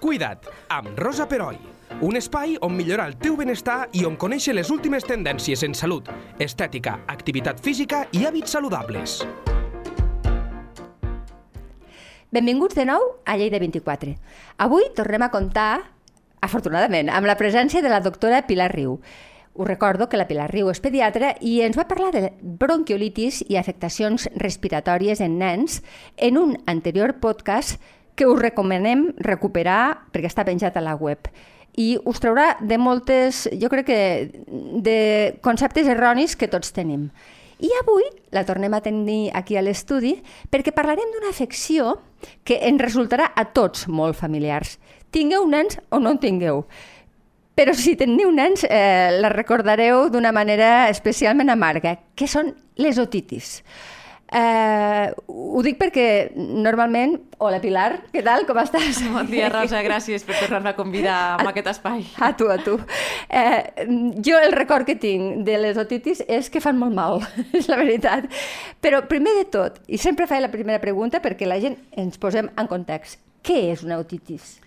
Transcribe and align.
Cuida't, 0.00 0.46
amb 0.72 0.96
Rosa 0.96 1.26
Peroi. 1.28 1.58
Un 2.00 2.16
espai 2.16 2.54
on 2.64 2.72
millorar 2.72 3.04
el 3.10 3.18
teu 3.20 3.34
benestar 3.36 3.90
i 3.92 4.06
on 4.08 4.14
conèixer 4.16 4.54
les 4.56 4.70
últimes 4.72 5.04
tendències 5.04 5.60
en 5.66 5.74
salut, 5.76 6.08
estètica, 6.40 6.94
activitat 7.12 7.60
física 7.60 8.06
i 8.16 8.24
hàbits 8.24 8.56
saludables. 8.56 9.18
Benvinguts 12.32 12.78
de 12.78 12.88
nou 12.88 13.04
a 13.28 13.36
Lleida 13.36 13.60
24. 13.60 14.16
Avui 14.64 14.88
tornem 14.96 15.26
a 15.26 15.30
comptar, 15.34 15.82
afortunadament, 16.40 17.12
amb 17.12 17.28
la 17.28 17.36
presència 17.36 17.84
de 17.84 17.92
la 17.92 18.00
doctora 18.00 18.46
Pilar 18.48 18.72
Riu. 18.72 18.96
Us 19.52 19.68
recordo 19.68 20.08
que 20.08 20.16
la 20.16 20.30
Pilar 20.30 20.48
Riu 20.48 20.72
és 20.72 20.80
pediatra 20.80 21.34
i 21.44 21.58
ens 21.60 21.76
va 21.76 21.88
parlar 21.90 22.14
de 22.16 22.30
bronquiolitis 22.40 23.44
i 23.50 23.60
afectacions 23.60 24.30
respiratòries 24.40 25.20
en 25.20 25.36
nens 25.42 25.82
en 26.16 26.40
un 26.40 26.56
anterior 26.64 27.18
podcast 27.20 27.76
que 28.20 28.28
us 28.28 28.36
recomanem 28.36 29.06
recuperar 29.24 30.04
perquè 30.12 30.28
està 30.28 30.44
penjat 30.44 30.76
a 30.76 30.84
la 30.84 30.92
web 31.00 31.30
i 31.80 31.94
us 32.04 32.20
traurà 32.20 32.58
de 32.60 32.76
moltes, 32.76 33.46
jo 33.56 33.70
crec 33.72 33.86
que 33.88 34.00
de 34.84 34.98
conceptes 35.40 35.88
erronis 35.88 36.36
que 36.36 36.50
tots 36.50 36.74
tenim. 36.76 37.08
I 37.60 37.70
avui 37.82 38.06
la 38.32 38.44
tornem 38.48 38.74
a 38.76 38.80
tenir 38.84 39.30
aquí 39.36 39.56
a 39.56 39.64
l'estudi 39.64 40.14
perquè 40.52 40.72
parlarem 40.76 41.12
d'una 41.12 41.30
afecció 41.32 41.98
que 42.44 42.58
ens 42.68 42.80
resultarà 42.80 43.30
a 43.36 43.46
tots 43.56 43.86
molt 43.88 44.16
familiars. 44.16 44.78
Tingueu 45.12 45.46
nens 45.48 45.78
o 45.90 46.00
no 46.00 46.14
en 46.16 46.20
tingueu. 46.20 46.64
Però 47.56 47.72
si 47.76 47.96
teniu 47.96 48.30
nens, 48.32 48.64
eh, 48.64 49.16
la 49.20 49.28
recordareu 49.32 50.08
d'una 50.08 50.32
manera 50.32 50.88
especialment 50.88 51.50
amarga, 51.52 51.98
que 52.14 52.28
són 52.28 52.54
les 52.76 52.98
otitis. 52.98 53.60
Eh, 54.30 55.10
ho 55.26 55.62
dic 55.66 55.78
perquè 55.80 56.06
normalment... 56.36 57.16
Hola, 57.42 57.58
Pilar, 57.58 58.02
què 58.12 58.22
tal? 58.22 58.44
Com 58.46 58.60
estàs? 58.62 59.00
Bon 59.14 59.26
dia, 59.26 59.48
Rosa, 59.50 59.80
gràcies 59.82 60.22
per 60.26 60.36
tornar-me 60.38 60.70
a 60.70 60.76
convidar 60.78 61.16
a 61.34 61.48
aquest 61.50 61.72
espai. 61.72 62.04
A 62.22 62.30
tu, 62.38 62.46
a 62.52 62.58
tu. 62.62 62.76
Eh, 63.26 63.86
jo 64.22 64.38
el 64.38 64.54
record 64.54 64.86
que 64.86 64.94
tinc 65.00 65.42
de 65.48 65.58
les 65.58 65.80
otitis 65.80 66.22
és 66.28 66.50
que 66.52 66.62
fan 66.62 66.78
molt 66.78 66.94
mal, 66.94 67.24
és 67.58 67.66
la 67.72 67.80
veritat. 67.80 68.30
Però 68.84 69.02
primer 69.10 69.34
de 69.40 69.46
tot, 69.50 69.82
i 69.90 69.98
sempre 69.98 70.28
faig 70.30 70.44
la 70.44 70.52
primera 70.54 70.82
pregunta 70.82 71.22
perquè 71.24 71.48
la 71.48 71.58
gent 71.62 71.80
ens 71.98 72.20
posem 72.20 72.52
en 72.54 72.70
context, 72.70 73.18
què 73.42 73.72
és 73.72 73.82
una 73.86 73.98
otitis? 73.98 74.58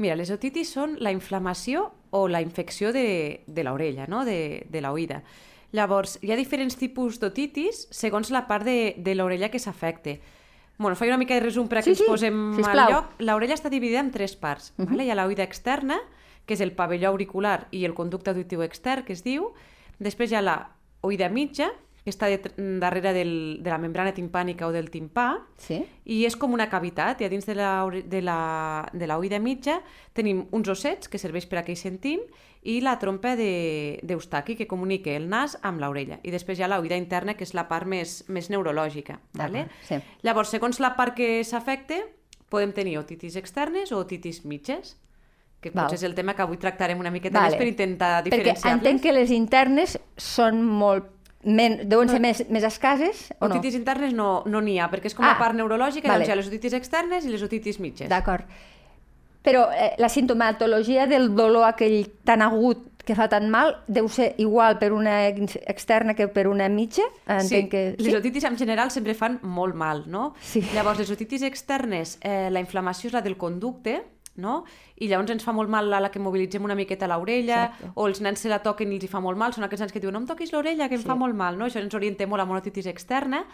Mira, 0.00 0.14
les 0.16 0.30
otitis 0.32 0.70
són 0.72 0.94
la 1.02 1.10
inflamació 1.12 1.90
o 2.16 2.26
la 2.28 2.40
infecció 2.40 2.92
de, 2.94 3.42
de 3.46 3.64
l'orella, 3.66 4.06
no? 4.08 4.24
de, 4.24 4.66
de 4.70 4.80
l'oïda. 4.84 5.20
Llavors, 5.72 6.18
hi 6.22 6.32
ha 6.32 6.36
diferents 6.36 6.76
tipus 6.76 7.20
d'otitis 7.22 7.86
segons 7.94 8.30
la 8.34 8.46
part 8.48 8.64
de, 8.66 8.94
de 8.98 9.14
l'orella 9.14 9.50
que 9.50 9.58
s'afecte. 9.62 10.20
Bueno, 10.78 10.96
faig 10.96 11.10
una 11.12 11.18
mica 11.20 11.34
de 11.36 11.44
resum 11.44 11.68
per 11.68 11.78
a 11.78 11.82
que 11.82 11.90
Sí, 11.90 11.96
ens 11.96 12.00
sí, 12.00 12.08
posem 12.08 12.54
sisplau. 12.56 12.86
al 12.86 12.92
lloc. 12.94 13.10
L'orella 13.20 13.54
està 13.54 13.70
dividida 13.70 14.00
en 14.00 14.10
tres 14.10 14.34
parts. 14.36 14.72
Uh 14.78 14.84
-huh. 14.84 14.90
vale? 14.90 15.04
Hi 15.04 15.10
ha 15.10 15.14
l'oïda 15.14 15.44
externa, 15.44 15.98
que 16.46 16.54
és 16.54 16.60
el 16.60 16.72
pavelló 16.72 17.08
auricular 17.08 17.68
i 17.70 17.84
el 17.84 17.94
conducte 17.94 18.30
auditiu 18.30 18.62
extern, 18.62 19.04
que 19.04 19.12
es 19.12 19.22
diu. 19.22 19.52
Després 19.98 20.32
hi 20.32 20.34
ha 20.36 20.42
la 20.42 20.70
oïda 21.02 21.28
mitja, 21.28 21.70
que 22.04 22.10
està 22.10 22.28
de, 22.32 22.38
darrere 22.80 23.12
del, 23.12 23.58
de 23.62 23.70
la 23.70 23.78
membrana 23.78 24.14
timpànica 24.16 24.66
o 24.66 24.72
del 24.72 24.90
timpà, 24.90 25.42
Sí? 25.60 25.82
i 26.04 26.24
és 26.24 26.36
com 26.36 26.52
una 26.56 26.68
cavitat, 26.70 27.20
i 27.20 27.24
a 27.24 27.28
dins 27.28 27.44
de 27.46 27.54
la, 27.54 27.84
de 27.90 28.22
la, 28.22 28.88
de 28.92 29.06
la 29.06 29.18
oïda 29.18 29.38
mitja 29.38 29.80
tenim 30.16 30.46
uns 30.50 30.68
ossets 30.68 31.08
que 31.08 31.18
serveix 31.18 31.46
per 31.46 31.58
a 31.60 31.64
que 31.64 31.72
hi 31.72 31.76
sentim 31.76 32.20
i 32.62 32.80
la 32.80 32.98
trompa 32.98 33.36
de- 33.36 34.00
d'Eustaqui 34.02 34.56
que 34.56 34.66
comunica 34.68 35.10
el 35.16 35.28
nas 35.28 35.58
amb 35.62 35.80
l'orella. 35.80 36.18
I 36.22 36.30
després 36.30 36.58
hi 36.58 36.62
ha 36.64 36.68
l'oïda 36.68 36.96
interna, 36.96 37.34
que 37.34 37.44
és 37.44 37.54
la 37.54 37.68
part 37.68 37.86
més, 37.86 38.24
més 38.28 38.50
neurològica. 38.50 39.18
Vale? 39.34 39.68
Sí. 39.88 39.96
Llavors, 40.22 40.50
segons 40.50 40.80
la 40.80 40.94
part 40.96 41.14
que 41.16 41.42
s'afecte, 41.44 42.02
podem 42.50 42.72
tenir 42.72 42.98
otitis 42.98 43.36
externes 43.36 43.92
o 43.92 43.98
otitis 44.02 44.44
mitges, 44.44 44.96
que 45.60 45.70
Val. 45.70 45.84
potser 45.84 45.98
és 46.00 46.04
el 46.08 46.14
tema 46.16 46.32
que 46.34 46.42
avui 46.42 46.56
tractarem 46.56 46.98
una 46.98 47.10
miqueta 47.12 47.38
Vale. 47.38 47.50
més 47.52 47.58
per 47.60 47.68
intentar 47.68 48.24
Perquè 48.24 48.30
diferenciar-les. 48.30 48.78
entenc 48.80 49.02
que 49.02 49.12
les 49.12 49.30
internes 49.30 49.98
són 50.16 50.64
molt... 50.64 51.04
Men, 51.42 51.88
deuen 51.88 52.10
ser 52.12 52.20
més, 52.20 52.42
més 52.52 52.64
escases 52.68 53.30
o 53.38 53.48
no? 53.48 53.54
Otitis 53.54 53.74
internes 53.78 54.12
no 54.12 54.42
no 54.46 54.60
n'hi 54.60 54.74
ha, 54.78 54.90
perquè 54.92 55.06
és 55.08 55.14
com 55.16 55.24
Ah, 55.24 55.32
la 55.32 55.38
part 55.38 55.56
neurològica, 55.56 56.08
vale. 56.08 56.18
doncs 56.20 56.28
hi 56.28 56.32
ha 56.32 56.36
les 56.36 56.48
otitis 56.52 56.74
externes 56.76 57.24
i 57.24 57.30
les 57.32 57.42
otitis 57.42 57.78
mitges. 57.80 58.08
D'acord. 58.12 58.44
Però 59.42 59.70
eh, 59.72 59.94
la 59.96 60.10
sintomatologia 60.12 61.06
del 61.08 61.30
dolor 61.34 61.64
aquell 61.70 62.10
tan 62.28 62.42
agut 62.44 62.86
que 63.08 63.14
fa 63.16 63.24
tan 63.32 63.48
mal 63.48 63.72
deu 63.88 64.06
ser 64.12 64.34
igual 64.38 64.76
per 64.78 64.92
una 64.92 65.14
ex- 65.30 65.56
externa 65.66 66.12
que 66.14 66.28
per 66.28 66.44
una 66.46 66.68
mitja? 66.68 67.06
Entenc 67.26 67.48
Sí, 67.48 67.68
que... 67.72 67.82
les 67.98 68.14
otitis 68.20 68.44
en 68.44 68.58
general 68.60 68.90
sempre 68.92 69.14
fan 69.16 69.38
molt 69.42 69.74
mal, 69.74 70.04
no? 70.12 70.34
Sí. 70.44 70.60
Llavors, 70.74 70.98
les 71.00 71.10
otitis 71.10 71.42
externes, 71.48 72.18
eh, 72.20 72.50
la 72.52 72.60
inflamació 72.60 73.08
és 73.08 73.14
la 73.16 73.22
del 73.24 73.38
conducte, 73.40 74.02
no? 74.36 74.64
I 74.96 75.08
llavors 75.08 75.30
ens 75.30 75.44
fa 75.44 75.52
molt 75.52 75.68
mal 75.68 75.88
la 75.90 76.10
que 76.10 76.18
mobilitzem 76.20 76.64
una 76.64 76.74
miqueta 76.74 77.08
l'orella, 77.08 77.72
o 77.94 78.06
els 78.06 78.20
nens 78.20 78.38
se 78.40 78.48
la 78.48 78.60
toquen 78.62 78.92
i 78.92 78.96
els 78.96 79.04
hi 79.04 79.08
fa 79.08 79.20
molt 79.20 79.36
mal, 79.38 79.52
són 79.52 79.64
aquests 79.64 79.80
nens 79.80 79.92
que 79.92 80.00
diuen 80.00 80.12
no 80.14 80.20
em 80.20 80.26
toquis 80.26 80.52
l'orella, 80.52 80.88
que 80.88 80.94
em 80.94 81.02
Sí. 81.02 81.06
fa 81.06 81.14
molt 81.14 81.34
mal, 81.34 81.58
no? 81.58 81.66
Això 81.66 81.80
ens 81.80 81.94
orientem 81.94 82.28
molt 82.28 82.40
a 82.40 82.44
una 82.44 82.58
otitis 82.60 82.86
externa, 82.86 83.44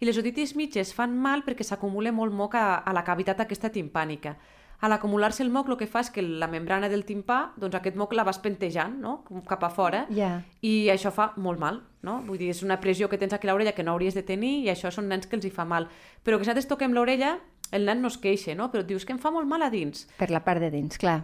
i 0.00 0.04
les 0.04 0.18
otitis 0.18 0.56
mitges 0.56 0.92
fan 0.94 1.16
mal 1.16 1.44
perquè 1.44 1.62
s'acumula 1.62 2.10
molt 2.12 2.32
moc 2.32 2.54
a, 2.56 2.78
a 2.78 2.92
la 2.92 3.04
cavitat 3.04 3.38
aquesta 3.40 3.70
timpànica. 3.70 4.36
A 4.82 4.88
l'acumular-se 4.88 5.44
el 5.44 5.50
moc 5.50 5.68
el 5.68 5.76
que 5.76 5.86
fa 5.86 6.00
és 6.00 6.10
que 6.10 6.22
la 6.22 6.48
membrana 6.48 6.88
del 6.88 7.04
timpà, 7.06 7.52
doncs 7.56 7.76
aquest 7.76 7.94
moc 7.94 8.12
la 8.14 8.24
vas 8.24 8.40
pentejant, 8.42 8.96
no? 8.98 9.22
Cap 9.46 9.62
a 9.62 9.70
fora, 9.70 10.06
Ja. 10.10 10.42
i 10.60 10.88
això 10.90 11.12
fa 11.12 11.34
molt 11.36 11.60
mal, 11.60 11.82
no? 12.02 12.20
Vull 12.26 12.36
dir, 12.38 12.48
és 12.50 12.64
una 12.64 12.80
pressió 12.80 13.08
que 13.08 13.16
tens 13.16 13.32
aquí 13.32 13.46
a 13.46 13.52
l'orella 13.52 13.76
que 13.76 13.84
no 13.84 13.92
hauries 13.92 14.14
de 14.14 14.24
tenir 14.24 14.64
i 14.64 14.70
això 14.70 14.90
són 14.90 15.06
nens 15.06 15.28
que 15.28 15.36
els 15.36 15.44
hi 15.44 15.50
fa 15.50 15.64
mal. 15.64 15.86
Però 16.24 16.36
que 16.36 16.42
si 16.44 16.50
nosaltres 16.50 16.66
toquem 16.66 16.92
l'orella, 16.94 17.38
el 17.72 17.86
nen 17.88 18.02
no 18.04 18.10
es 18.12 18.18
queixa, 18.20 18.54
no? 18.54 18.70
Però 18.72 18.84
dius 18.86 19.06
que 19.08 19.14
em 19.16 19.20
fa 19.22 19.32
molt 19.34 19.48
mal 19.48 19.64
a 19.64 19.70
dins. 19.72 20.06
Per 20.20 20.30
la 20.30 20.44
part 20.44 20.62
de 20.62 20.70
dins, 20.70 21.00
clar. 21.00 21.22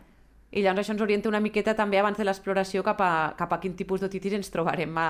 I 0.49 0.63
llavors 0.65 0.87
això 0.87 0.95
ens 0.95 1.03
orienta 1.05 1.29
una 1.29 1.43
miqueta 1.45 1.75
també 1.77 1.99
abans 2.01 2.17
de 2.17 2.25
l'exploració 2.25 2.81
cap, 2.85 3.03
a, 3.05 3.35
cap 3.37 3.51
a 3.53 3.59
quin 3.61 3.75
tipus 3.77 4.01
d'otitis 4.01 4.39
ens 4.39 4.49
trobarem 4.49 4.97
a, 4.97 5.09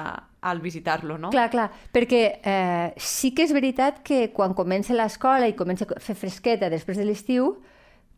al 0.50 0.58
visitar-lo, 0.58 1.14
no? 1.14 1.30
Clar, 1.30 1.46
clar, 1.52 1.68
perquè 1.94 2.22
eh, 2.42 2.88
sí 2.98 3.30
que 3.36 3.46
és 3.46 3.54
veritat 3.54 4.02
que 4.02 4.32
quan 4.34 4.56
comença 4.58 4.96
l'escola 4.98 5.46
i 5.46 5.54
comença 5.54 5.86
a 5.86 6.02
fer 6.02 6.18
fresqueta 6.18 6.72
després 6.72 6.98
de 6.98 7.06
l'estiu, 7.06 7.52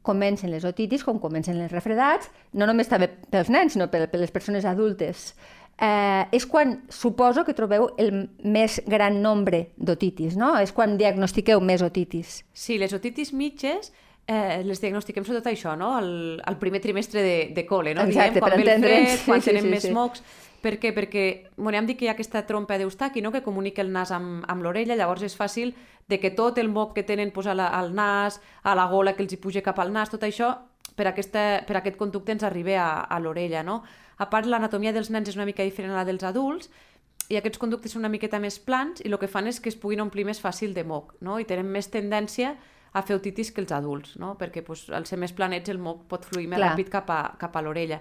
comencen 0.00 0.48
les 0.48 0.64
otitis, 0.64 1.04
com 1.04 1.20
comencen 1.20 1.60
els 1.60 1.72
refredats, 1.74 2.30
no 2.56 2.64
només 2.64 2.88
també 2.88 3.10
pels 3.30 3.52
nens, 3.52 3.76
sinó 3.76 3.90
per, 3.92 4.06
per 4.08 4.22
les 4.22 4.32
persones 4.32 4.64
adultes. 4.64 5.34
Eh, 5.80 6.26
és 6.36 6.44
quan 6.46 6.82
suposo 6.92 7.40
que 7.46 7.54
trobeu 7.56 7.88
el 7.96 8.28
més 8.44 8.82
gran 8.86 9.22
nombre 9.24 9.70
d'otitis, 9.80 10.36
no? 10.36 10.52
És 10.60 10.74
quan 10.76 10.98
diagnostiqueu 11.00 11.60
més 11.64 11.80
otitis. 11.80 12.42
Sí, 12.52 12.76
les 12.76 12.92
otitis 12.92 13.32
mitges 13.32 13.88
eh, 14.28 14.60
les 14.62 14.80
diagnostiquem 14.82 15.24
sobretot 15.24 15.48
això, 15.50 15.72
no? 15.80 15.94
El, 15.98 16.12
el 16.46 16.58
primer 16.60 16.82
trimestre 16.84 17.22
de, 17.24 17.38
de 17.56 17.64
col·le, 17.66 17.94
no? 17.96 18.04
Exacte, 18.04 18.36
Diem, 18.36 18.44
quan 18.44 18.52
per 18.52 18.60
entendre'ns. 18.60 19.08
fred, 19.08 19.24
quan 19.26 19.40
Sí, 19.40 19.50
tenen 19.50 19.64
sí, 19.68 19.74
més 19.76 19.88
sí. 19.88 19.92
mocs... 19.96 20.22
Per 20.60 20.74
què? 20.76 20.90
Perquè, 20.92 21.22
bueno, 21.56 21.72
ja 21.72 21.78
hem 21.80 21.86
dit 21.88 21.96
que 21.96 22.04
hi 22.04 22.08
ha 22.10 22.12
aquesta 22.12 22.42
trompa 22.44 22.76
d'Eustaqui, 22.76 23.22
no?, 23.24 23.30
que 23.32 23.40
comunica 23.40 23.80
el 23.80 23.88
nas 23.94 24.10
amb, 24.12 24.42
amb 24.44 24.60
l'orella, 24.60 24.92
llavors 24.92 25.22
és 25.24 25.32
fàcil 25.32 25.70
de 26.06 26.18
que 26.20 26.28
tot 26.36 26.58
el 26.60 26.68
moc 26.68 26.92
que 26.92 27.00
tenen 27.02 27.30
pues, 27.32 27.46
a 27.48 27.54
la, 27.56 27.70
al 27.78 27.94
nas, 27.96 28.36
a 28.62 28.74
la 28.76 28.84
gola 28.92 29.14
que 29.16 29.22
els 29.24 29.32
hi 29.32 29.38
puja 29.40 29.62
cap 29.64 29.80
al 29.80 29.88
nas, 29.94 30.12
tot 30.12 30.20
això, 30.28 30.50
per, 30.96 31.08
aquesta, 31.10 31.64
per 31.66 31.78
aquest 31.80 31.96
conducte 32.00 32.32
ens 32.32 32.44
arriba 32.46 32.78
a, 32.82 32.90
a 33.04 33.18
l'orella, 33.22 33.62
no? 33.66 33.82
A 34.20 34.28
part, 34.28 34.46
l'anatomia 34.46 34.92
dels 34.92 35.10
nens 35.10 35.30
és 35.32 35.38
una 35.38 35.48
mica 35.48 35.64
diferent 35.64 35.94
a 35.94 36.00
la 36.00 36.06
dels 36.08 36.24
adults, 36.28 36.70
i 37.30 37.38
aquests 37.38 37.60
conductes 37.62 37.94
són 37.94 38.02
una 38.02 38.10
miqueta 38.10 38.40
més 38.42 38.58
plans 38.58 39.00
i 39.04 39.08
el 39.08 39.16
que 39.22 39.30
fan 39.30 39.46
és 39.46 39.60
que 39.62 39.70
es 39.70 39.78
puguin 39.78 40.02
omplir 40.02 40.24
més 40.26 40.40
fàcil 40.42 40.74
de 40.74 40.82
moc, 40.84 41.14
no? 41.22 41.38
I 41.38 41.46
tenen 41.46 41.70
més 41.70 41.86
tendència 41.92 42.56
a 42.92 43.02
fer 43.06 43.14
otitis 43.20 43.52
que 43.54 43.62
els 43.62 43.70
adults, 43.72 44.16
no? 44.18 44.34
Perquè 44.38 44.64
pues, 44.66 44.88
al 44.90 45.06
ser 45.06 45.20
més 45.22 45.32
planets 45.36 45.70
el 45.70 45.78
moc 45.78 46.02
pot 46.10 46.26
fluir 46.26 46.48
més 46.50 46.58
Clar. 46.58 46.72
ràpid 46.72 46.90
cap 46.90 47.10
a, 47.14 47.20
cap 47.38 47.54
a 47.54 47.62
l'orella. 47.62 48.00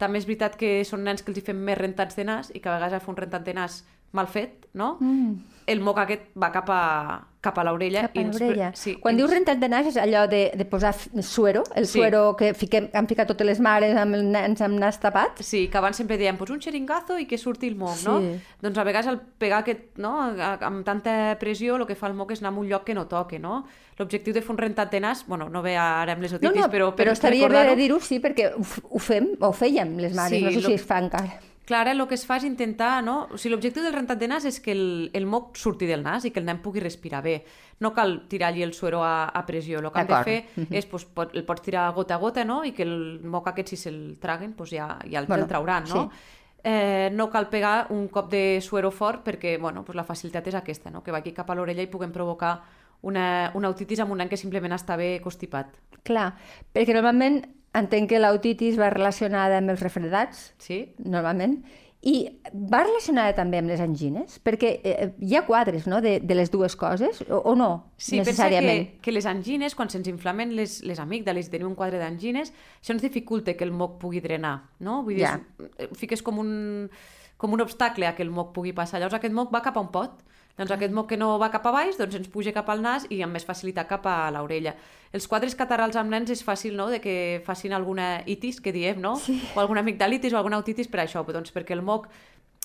També 0.00 0.16
és 0.16 0.24
veritat 0.24 0.56
que 0.56 0.78
són 0.88 1.04
nens 1.04 1.20
que 1.20 1.28
els 1.32 1.42
hi 1.42 1.44
fem 1.44 1.60
més 1.60 1.76
rentats 1.76 2.16
de 2.16 2.24
nas 2.24 2.48
i 2.54 2.60
que 2.60 2.70
a 2.70 2.78
vegades 2.78 2.96
a 2.96 3.02
fer 3.04 3.12
un 3.12 3.20
rentat 3.20 3.44
de 3.44 3.54
nas 3.58 3.82
mal 4.12 4.26
fet, 4.28 4.66
no? 4.74 4.96
Mm. 5.00 5.34
El 5.70 5.78
moc 5.86 5.98
aquest 6.02 6.32
va 6.40 6.48
cap 6.50 6.66
a, 6.72 7.20
cap 7.40 7.56
a 7.58 7.62
l'orella. 7.62 8.00
Cap 8.08 8.16
a 8.16 8.20
i 8.20 8.24
ens- 8.24 8.40
l'orella. 8.40 8.72
Sí, 8.74 8.96
Quan 8.98 9.14
i 9.14 9.18
dius 9.20 9.30
ens- 9.30 9.36
rentat 9.38 9.60
de 9.60 9.68
nas 9.68 9.86
és 9.86 9.96
allò 9.96 10.24
de, 10.28 10.50
de 10.56 10.64
posar 10.64 10.94
suero, 11.22 11.62
el 11.76 11.86
Sí. 11.86 11.98
suero 12.00 12.34
que 12.36 12.54
fiquem, 12.54 12.88
han 12.92 13.06
ficat 13.06 13.28
totes 13.28 13.46
les 13.46 13.60
mares 13.60 13.94
amb 13.96 14.14
els 14.16 14.24
nens 14.24 14.60
amb 14.62 14.80
nas 14.80 14.98
tapat. 14.98 15.38
Sí, 15.40 15.68
que 15.68 15.78
abans 15.78 15.96
sempre 15.96 16.18
dèiem, 16.18 16.36
pues 16.36 16.50
un 16.50 16.58
xeringazo 16.60 17.18
i 17.20 17.26
que 17.26 17.38
surti 17.38 17.68
el 17.68 17.76
moc, 17.76 17.96
no? 18.04 18.18
Sí. 18.20 18.40
Doncs 18.60 18.78
a 18.78 18.84
vegades 18.84 19.06
al 19.06 19.20
pegar 19.20 19.60
aquest, 19.60 19.96
no, 19.98 20.16
amb 20.60 20.84
tanta 20.84 21.36
pressió, 21.38 21.76
el 21.76 21.86
que 21.86 21.94
fa 21.94 22.08
el 22.08 22.14
moc 22.14 22.32
és 22.32 22.40
anar 22.42 22.52
a 22.52 22.58
un 22.58 22.66
lloc 22.68 22.82
que 22.84 22.94
no 22.94 23.06
toque, 23.06 23.38
no? 23.38 23.64
L'objectiu 23.98 24.32
de 24.34 24.42
fer 24.42 24.50
un 24.50 24.58
rentat 24.58 24.90
de 24.90 24.98
nas, 25.00 25.24
bueno, 25.28 25.48
no 25.48 25.62
ve 25.62 25.76
ara 25.76 26.12
amb 26.14 26.22
les 26.22 26.32
No, 26.32 26.38
otitis, 26.38 26.56
no, 26.62 26.68
però, 26.68 26.90
per 26.96 27.06
però 27.06 27.12
estaria 27.12 27.46
bé 27.48 27.76
dir-ho, 27.76 28.00
sí, 28.00 28.18
perquè 28.18 28.54
ho, 28.56 28.64
ho 28.90 28.98
fem, 28.98 29.36
o 29.38 29.52
fèiem 29.52 29.96
les 30.00 30.14
mares, 30.14 30.38
Sí, 30.38 30.44
no 30.44 30.50
sé 30.50 30.60
lo- 30.62 30.68
si 30.68 30.74
es 30.74 30.82
fa 30.84 30.98
encara. 30.98 31.38
Clar, 31.70 31.84
ara 31.84 31.92
el 31.94 32.00
que 32.10 32.16
es 32.18 32.24
fa 32.26 32.40
és 32.40 32.44
intentar, 32.48 32.96
no? 33.06 33.28
O 33.30 33.38
sigui, 33.38 33.52
l'objectiu 33.54 33.84
del 33.84 33.94
rentat 33.94 34.18
de 34.18 34.26
nas 34.26 34.42
és 34.48 34.56
que 34.58 34.72
el, 34.74 35.10
el 35.14 35.26
moc 35.30 35.54
surti 35.54 35.86
del 35.86 36.02
nas 36.02 36.24
i 36.26 36.32
que 36.34 36.40
el 36.42 36.48
nen 36.48 36.58
pugui 36.64 36.82
respirar 36.82 37.20
bé. 37.22 37.36
No 37.78 37.92
cal 37.94 38.24
tirar-li 38.28 38.64
el 38.66 38.72
suero 38.74 39.04
a, 39.06 39.28
a 39.30 39.44
pressió. 39.46 39.78
El 39.78 39.86
que 39.94 40.00
hem 40.02 40.08
de 40.10 40.18
fer 40.26 40.38
Mhm. 40.56 40.66
és, 40.74 40.88
doncs, 40.90 41.04
pot, 41.14 41.30
el 41.38 41.44
pots 41.46 41.62
tirar 41.62 41.84
gota 41.94 42.16
a 42.16 42.18
gota, 42.18 42.44
no? 42.44 42.64
I 42.66 42.72
que 42.74 42.82
el 42.82 43.20
moc 43.22 43.46
aquest, 43.52 43.68
si 43.70 43.76
se'l 43.76 44.18
traguen, 44.18 44.56
doncs 44.58 44.70
ja, 44.74 44.98
ja 45.08 45.20
el, 45.22 45.26
Bueno, 45.30 45.44
el 45.44 45.48
trauran, 45.48 45.84
no? 45.88 46.10
sí. 46.10 46.18
Eh, 46.64 47.08
no 47.14 47.30
cal 47.30 47.48
pegar 47.48 47.86
un 47.90 48.08
cop 48.08 48.28
de 48.30 48.60
suero 48.60 48.90
fort 48.90 49.22
perquè, 49.24 49.54
bueno, 49.58 49.84
doncs 49.86 49.94
la 49.96 50.04
facilitat 50.04 50.46
és 50.50 50.54
aquesta, 50.58 50.90
no? 50.90 51.04
Que 51.06 51.12
vagi 51.14 51.32
cap 51.32 51.48
a 51.48 51.54
l'orella 51.54 51.86
i 51.86 51.86
puguem 51.86 52.10
provocar 52.12 52.58
una, 53.02 53.50
una 53.54 53.70
otitis 53.70 54.00
amb 54.02 54.10
un 54.12 54.18
nen 54.18 54.28
que 54.28 54.36
simplement 54.36 54.74
està 54.76 54.96
bé 54.98 55.20
constipat. 55.22 55.70
Clar, 56.02 56.34
perquè 56.74 56.92
normalment 56.92 57.44
entenc 57.74 58.08
que 58.10 58.18
l'autitis 58.18 58.78
va 58.80 58.90
relacionada 58.90 59.58
amb 59.58 59.70
els 59.70 59.80
refredats, 59.84 60.52
Sí? 60.58 60.92
normalment, 61.04 61.62
i 62.02 62.30
va 62.54 62.78
relacionada 62.82 63.34
també 63.36 63.58
amb 63.60 63.68
les 63.68 63.80
angines? 63.84 64.38
Perquè 64.42 64.70
eh, 64.82 65.10
hi 65.20 65.34
ha 65.36 65.42
quadres, 65.44 65.86
no?, 65.86 66.00
de, 66.00 66.14
de 66.24 66.34
les 66.34 66.50
dues 66.50 66.74
coses, 66.76 67.20
o, 67.28 67.42
o 67.44 67.54
no, 67.54 67.92
Sí, 67.98 68.16
pensa 68.16 68.30
necessàriament? 68.48 68.86
que, 68.96 69.00
que 69.02 69.12
les 69.12 69.26
angines, 69.28 69.74
quan 69.76 69.90
se'ns 69.92 70.08
inflamen 70.08 70.54
les, 70.56 70.78
les 70.82 70.98
amígdales 70.98 71.46
i 71.46 71.50
tenim 71.52 71.68
un 71.68 71.76
quadre 71.76 71.98
d'angines, 72.00 72.54
això 72.80 72.94
ens 72.96 73.02
dificulta 73.04 73.52
que 73.54 73.64
el 73.68 73.72
moc 73.72 73.98
pugui 74.00 74.20
drenar, 74.24 74.70
no? 74.80 75.02
Vull 75.04 75.16
dir, 75.20 75.26
Ja. 75.28 75.36
és, 75.76 75.92
fiques 76.00 76.22
com 76.22 76.38
un, 76.40 76.88
com 77.36 77.52
un 77.52 77.60
obstacle 77.60 78.06
a 78.08 78.14
que 78.16 78.22
el 78.24 78.30
moc 78.30 78.54
pugui 78.56 78.72
passar. 78.72 78.98
Llavors 78.98 79.14
aquest 79.20 79.34
moc 79.36 79.52
va 79.52 79.60
cap 79.62 79.76
a 79.76 79.80
un 79.84 79.92
pot. 79.92 80.24
Doncs 80.60 80.74
aquest 80.74 80.92
moc 80.92 81.06
que 81.08 81.16
no 81.16 81.38
va 81.40 81.48
cap 81.48 81.64
a 81.64 81.72
baix, 81.72 81.96
doncs 81.96 82.18
ens 82.18 82.28
puja 82.28 82.52
cap 82.52 82.66
al 82.68 82.82
nas 82.84 83.06
i 83.08 83.22
amb 83.24 83.32
més 83.32 83.46
facilitat 83.48 83.88
cap 83.88 84.04
a 84.04 84.16
l'orella. 84.34 84.74
Els 85.16 85.24
quadres 85.26 85.56
catarrals 85.56 85.96
amb 85.96 86.12
nens 86.12 86.28
és 86.34 86.42
fàcil, 86.44 86.74
no?, 86.76 86.90
de 86.92 86.98
que 87.00 87.14
facin 87.46 87.72
alguna 87.72 88.18
itis, 88.28 88.58
que 88.60 88.74
diem, 88.76 89.00
no? 89.00 89.14
Sí. 89.16 89.38
O 89.56 89.62
alguna 89.62 89.80
amigdalitis 89.80 90.36
o 90.36 90.38
alguna 90.40 90.58
otitis 90.60 90.90
per 90.92 91.00
això, 91.06 91.24
doncs 91.24 91.54
perquè 91.54 91.72
el 91.72 91.80
moc 91.86 92.10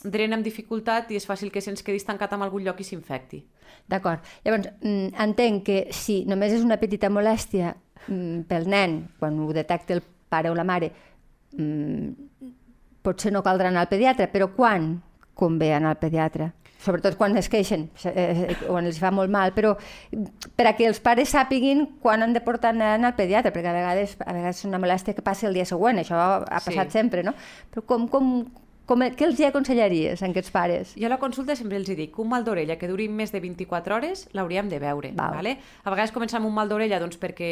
drena 0.04 0.36
amb 0.36 0.44
dificultat 0.44 1.14
i 1.14 1.22
és 1.22 1.26
fàcil 1.26 1.54
que 1.54 1.64
se'ns 1.64 1.86
quedi 1.88 2.02
estancat 2.02 2.36
en 2.36 2.44
algun 2.44 2.66
lloc 2.68 2.84
i 2.84 2.88
s'infecti. 2.90 3.40
D'acord. 3.88 4.28
Llavors, 4.44 4.68
mm, 4.82 5.16
entenc 5.28 5.64
que 5.64 5.80
si 5.96 6.26
només 6.28 6.52
és 6.52 6.68
una 6.68 6.78
petita 6.82 7.10
molèstia 7.10 7.72
mm, 8.10 8.44
pel 8.50 8.68
nen, 8.68 9.00
quan 9.20 9.40
ho 9.40 9.48
detecta 9.56 9.96
el 9.96 10.04
pare 10.04 10.52
o 10.52 10.56
la 10.60 10.68
mare, 10.68 10.92
mm, 11.56 12.52
potser 13.02 13.32
no 13.32 13.42
caldrà 13.42 13.72
anar 13.72 13.86
al 13.86 13.92
pediatre, 13.96 14.28
però 14.28 14.52
quan 14.54 14.98
convé 15.34 15.74
anar 15.74 15.96
al 15.96 16.02
pediatre? 16.04 16.52
Sobretot 16.84 17.16
quan 17.18 17.36
es 17.40 17.48
queixen, 17.50 17.88
eh, 18.06 18.56
quan 18.68 18.86
els 18.86 19.00
fa 19.00 19.10
molt 19.12 19.32
mal, 19.32 19.54
però 19.56 19.72
per 20.56 20.68
a 20.68 20.74
que 20.78 20.86
els 20.86 21.00
pares 21.00 21.32
sàpiguin 21.34 21.86
quan 22.04 22.22
han 22.22 22.34
de 22.36 22.42
portar 22.42 22.74
el 22.76 22.78
nen 22.78 23.06
al 23.08 23.16
pediatre, 23.16 23.52
perquè 23.56 23.72
a 23.72 23.74
vegades, 23.74 24.18
a 24.20 24.34
vegades 24.34 24.60
és 24.60 24.66
una 24.66 24.78
molèstia 24.78 25.16
que 25.16 25.24
passa 25.26 25.48
el 25.48 25.54
dia 25.58 25.66
següent, 25.66 25.98
això 26.04 26.20
ha 26.46 26.60
Sí. 26.60 26.70
passat 26.70 26.92
sempre, 26.92 27.24
no? 27.24 27.34
Però 27.74 27.82
com, 27.86 28.08
com, 28.08 28.46
com, 28.86 29.02
què 29.18 29.26
els 29.26 29.40
hi 29.42 29.48
aconsellaries 29.48 30.22
a 30.22 30.28
aquests 30.30 30.52
pares? 30.54 30.92
Jo 30.94 31.08
a 31.08 31.12
la 31.12 31.18
consulta 31.22 31.56
sempre 31.58 31.80
els 31.80 31.90
dic 31.90 32.12
que 32.14 32.22
un 32.22 32.30
mal 32.30 32.44
d'orella 32.46 32.76
que 32.78 32.90
duri 32.90 33.08
més 33.10 33.32
de 33.34 33.40
24 33.42 33.96
hores 33.96 34.26
l'hauríem 34.38 34.70
de 34.70 34.78
veure. 34.82 35.10
Val. 35.18 35.40
Vale? 35.40 35.56
A 35.84 35.94
vegades 35.94 36.14
comencem 36.14 36.38
amb 36.42 36.52
un 36.52 36.54
mal 36.54 36.70
d'orella 36.70 37.00
doncs, 37.02 37.18
perquè 37.22 37.50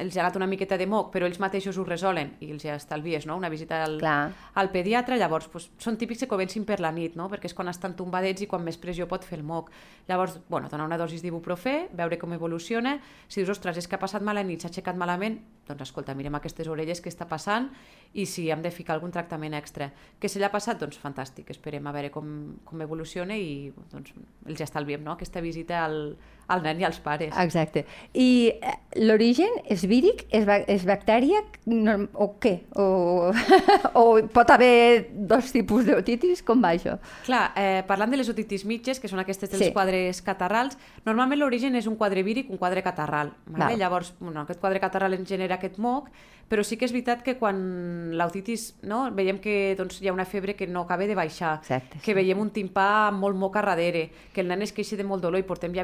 els 0.00 0.16
ha 0.16 0.22
anat 0.24 0.38
una 0.40 0.48
miqueta 0.48 0.78
de 0.80 0.86
moc, 0.88 1.10
però 1.12 1.28
ells 1.28 1.40
mateixos 1.42 1.76
ho 1.76 1.84
resolen 1.84 2.32
i 2.40 2.48
els 2.54 2.64
hi 2.64 2.72
estalvies 2.72 3.26
no? 3.28 3.36
una 3.36 3.50
visita 3.52 3.82
al, 3.84 3.98
Clar. 4.00 4.32
al 4.54 4.70
pediatre. 4.72 5.18
Llavors, 5.20 5.50
doncs, 5.52 5.68
són 5.82 6.00
típics 6.00 6.24
que 6.24 6.30
comencin 6.30 6.64
per 6.64 6.80
la 6.80 6.92
nit, 6.92 7.18
no? 7.20 7.28
perquè 7.32 7.50
és 7.50 7.56
quan 7.56 7.68
estan 7.68 7.96
tombadets 7.98 8.46
i 8.46 8.48
quan 8.48 8.64
més 8.64 8.80
pressió 8.80 9.04
pot 9.10 9.28
fer 9.28 9.40
el 9.42 9.44
moc. 9.44 9.68
Llavors, 10.08 10.38
bueno, 10.48 10.72
donar 10.72 10.88
una 10.88 10.96
dosis 10.96 11.20
d'ibuprofè, 11.20 11.90
veure 11.92 12.16
com 12.16 12.32
evoluciona. 12.32 12.96
Si 13.28 13.42
dius, 13.42 13.52
ostres, 13.58 13.76
és 13.76 13.88
que 13.88 14.00
ha 14.00 14.02
passat 14.02 14.24
mala 14.24 14.46
nit, 14.46 14.64
s'ha 14.64 14.72
aixecat 14.72 14.96
malament, 14.96 15.36
doncs 15.66 15.88
escolta, 15.88 16.14
mirem 16.14 16.36
aquestes 16.38 16.68
orelles 16.70 17.02
què 17.02 17.10
està 17.10 17.26
passant 17.28 17.68
i 18.16 18.24
si 18.30 18.46
hem 18.50 18.62
de 18.62 18.70
ficar 18.70 18.94
algun 18.94 19.12
tractament 19.12 19.56
extra. 19.58 19.90
Que 20.20 20.30
se 20.30 20.40
l'ha 20.46 20.52
passat, 20.54 20.78
doncs 20.80 20.98
fantàstic, 21.02 21.50
esperem 21.52 21.86
a 21.86 21.92
veure 21.94 22.12
com, 22.14 22.30
com 22.64 22.82
evoluciona 22.84 23.36
i 23.36 23.72
doncs, 23.92 24.14
els 24.46 24.62
estalviem 24.64 25.04
no? 25.04 25.16
aquesta 25.16 25.42
visita 25.44 25.82
al, 25.84 26.14
al 26.48 26.62
nen 26.62 26.80
i 26.80 26.86
als 26.86 26.98
pares. 27.02 27.34
Exacte. 27.42 27.84
I 28.14 28.52
eh, 28.54 28.74
l'origen 29.02 29.50
és 29.68 29.82
víric, 29.88 30.24
és, 30.30 30.46
és 30.70 30.84
bactèria 30.86 31.42
no, 31.66 31.96
o 32.14 32.28
què? 32.42 32.54
O, 32.78 33.32
o 34.00 34.04
pot 34.32 34.52
haver 34.54 35.08
dos 35.10 35.50
tipus 35.54 35.88
d'otitis? 35.88 36.44
Com 36.46 36.62
va 36.62 36.74
això? 36.76 36.96
Clar, 37.26 37.50
eh, 37.58 37.82
parlant 37.88 38.14
de 38.14 38.20
les 38.20 38.30
otitis 38.30 38.64
mitges, 38.68 39.00
que 39.02 39.10
són 39.10 39.22
aquestes 39.22 39.50
dels 39.50 39.66
Sí. 39.66 39.72
quadres 39.74 40.22
catarrals, 40.22 40.78
normalment 41.04 41.40
l'origen 41.40 41.74
és 41.74 41.86
un 41.90 41.96
quadre 41.96 42.22
víric, 42.22 42.50
un 42.50 42.60
quadre 42.60 42.82
catarral. 42.86 43.32
Val. 43.46 43.66
Vale? 43.66 43.76
Llavors, 43.80 44.14
bueno, 44.20 44.42
aquest 44.42 44.60
quadre 44.60 44.80
catarral 44.80 45.14
ens 45.14 45.28
genera 45.28 45.56
aquest 45.56 45.78
moc, 45.78 46.10
però 46.48 46.62
sí 46.62 46.76
que 46.78 46.86
és 46.86 46.92
veritat 46.94 47.24
que 47.26 47.34
quan 47.40 48.12
l'autitis, 48.16 48.76
no, 48.86 49.10
veiem 49.14 49.40
que 49.42 49.74
doncs, 49.78 49.98
hi 50.00 50.06
ha 50.08 50.14
una 50.14 50.24
febre 50.28 50.54
que 50.54 50.68
no 50.70 50.84
acaba 50.86 51.06
de 51.06 51.16
baixar, 51.18 51.56
Exacte, 51.58 51.98
que 51.98 52.12
sí. 52.12 52.14
veiem 52.14 52.38
un 52.38 52.52
timpà 52.54 53.10
molt 53.10 53.36
moc 53.36 53.56
a 53.58 53.64
darrere, 53.66 54.10
que 54.32 54.44
el 54.44 54.48
nen 54.48 54.62
es 54.62 54.72
queixa 54.72 54.96
de 54.96 55.04
molt 55.04 55.24
dolor 55.24 55.42
i 55.42 55.46
portem 55.48 55.74
ja 55.74 55.82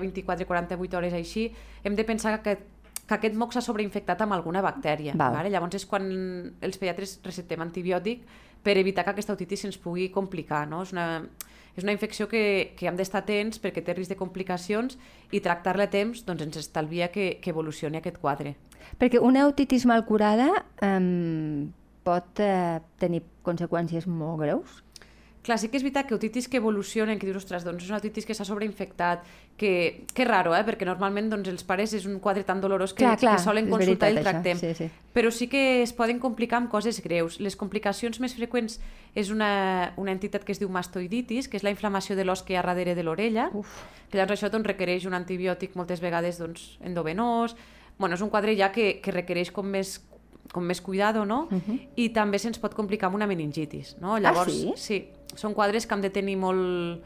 24-48 0.52 1.00
hores 1.00 1.16
així, 1.18 1.48
hem 1.82 1.96
de 1.98 2.04
pensar 2.08 2.38
que 2.44 2.58
que 3.02 3.18
aquest 3.18 3.36
moc 3.36 3.52
s'ha 3.52 3.62
sobreinfectat 3.64 4.20
amb 4.24 4.36
alguna 4.36 4.62
bactèria. 4.64 5.14
Val. 5.18 5.34
Vale? 5.36 5.50
Llavors 5.52 5.76
és 5.76 5.86
quan 5.88 6.04
els 6.62 6.78
pediatres 6.80 7.18
receptem 7.24 7.60
antibiòtic 7.64 8.22
per 8.62 8.76
evitar 8.78 9.04
que 9.04 9.12
aquesta 9.12 9.34
otitis 9.34 9.64
se'ns 9.64 9.78
pugui 9.82 10.08
complicar. 10.14 10.64
No? 10.70 10.82
És, 10.86 10.92
una, 10.94 11.24
és 11.76 11.84
una 11.84 11.94
infecció 11.94 12.28
que, 12.30 12.72
que 12.78 12.86
hem 12.88 12.98
d'estar 12.98 13.24
atents 13.24 13.60
perquè 13.62 13.82
té 13.84 13.96
risc 13.98 14.14
de 14.14 14.18
complicacions 14.20 14.96
i 15.32 15.42
tractar-la 15.44 15.88
a 15.90 15.92
temps 15.92 16.24
doncs, 16.28 16.46
ens 16.46 16.62
estalvia 16.62 17.10
que, 17.12 17.36
que 17.42 17.52
evolucioni 17.52 18.00
aquest 18.00 18.20
quadre. 18.22 18.54
Perquè 19.00 19.20
una 19.22 19.46
otitis 19.50 19.86
mal 19.88 20.06
curada 20.06 20.48
um, 20.84 21.72
pot 22.06 22.40
eh, 22.42 22.80
tenir 23.02 23.22
conseqüències 23.46 24.08
molt 24.10 24.42
greus? 24.42 24.80
Clar, 25.42 25.56
sí 25.58 25.66
que 25.72 25.78
és 25.80 25.82
veritat 25.82 26.06
que 26.06 26.14
otitis 26.14 26.46
que 26.46 26.60
evolucionen, 26.60 27.18
que 27.18 27.26
dius, 27.26 27.40
ostres, 27.40 27.64
doncs 27.66 27.82
és 27.82 27.90
una 27.90 27.98
otitis 27.98 28.26
que 28.28 28.34
s'ha 28.34 28.44
sobreinfectat, 28.46 29.24
que, 29.58 30.04
que 30.14 30.24
raro, 30.24 30.52
eh? 30.54 30.62
perquè 30.62 30.86
normalment 30.86 31.32
doncs, 31.32 31.50
els 31.50 31.64
pares 31.66 31.92
és 31.98 32.06
un 32.06 32.20
quadre 32.22 32.44
tan 32.46 32.60
dolorós 32.62 32.94
que, 32.94 33.02
Clar, 33.02 33.16
clar, 33.18 33.34
que 33.36 33.42
solen 33.42 33.66
consultar 33.66 34.12
i 34.12 34.14
el 34.14 34.20
veritat, 34.20 34.38
això, 34.38 34.54
tractem. 34.54 34.60
sí, 34.62 34.70
sí. 34.78 35.10
Però 35.12 35.32
sí 35.34 35.48
que 35.50 35.82
es 35.82 35.92
poden 35.98 36.22
complicar 36.22 36.60
amb 36.62 36.70
coses 36.70 37.02
greus. 37.02 37.40
Les 37.42 37.58
complicacions 37.58 38.22
més 38.22 38.36
freqüents 38.38 38.78
és 39.18 39.34
una, 39.34 39.92
una 39.98 40.14
entitat 40.14 40.46
que 40.46 40.54
es 40.54 40.62
diu 40.62 40.70
mastoiditis, 40.70 41.50
que 41.50 41.58
és 41.58 41.66
la 41.66 41.74
inflamació 41.74 42.14
de 42.14 42.24
l'os 42.24 42.46
que 42.46 42.54
hi 42.54 42.60
ha 42.60 42.62
darrere 42.62 42.94
de 42.94 43.02
l'orella, 43.02 43.50
que 43.50 44.22
llavors 44.22 44.38
això 44.38 44.50
doncs, 44.52 44.70
requereix 44.70 45.10
un 45.10 45.18
antibiòtic 45.18 45.74
moltes 45.74 46.00
vegades 46.00 46.38
doncs, 46.38 46.76
endovenós, 46.86 47.58
bueno, 47.98 48.14
és 48.14 48.22
un 48.22 48.30
quadre 48.30 48.54
ja 48.56 48.70
que, 48.70 49.00
que 49.02 49.10
requereix 49.10 49.50
com 49.50 49.66
més 49.66 49.98
com 50.52 50.64
més 50.68 50.80
cuidado, 50.80 51.24
no? 51.24 51.48
Uh 51.50 51.58
-huh. 51.58 51.80
I 51.96 52.08
també 52.10 52.38
se'ns 52.38 52.58
pot 52.58 52.74
complicar 52.74 53.06
amb 53.08 53.16
una 53.16 53.26
meningitis, 53.26 53.96
no? 54.00 54.18
Llavors, 54.18 54.52
sí? 54.52 54.72
sí, 54.76 55.08
són 55.34 55.54
quadres 55.54 55.86
que 55.86 55.94
hem 55.94 56.00
de 56.02 56.10
tenir 56.10 56.36
molt, 56.36 57.00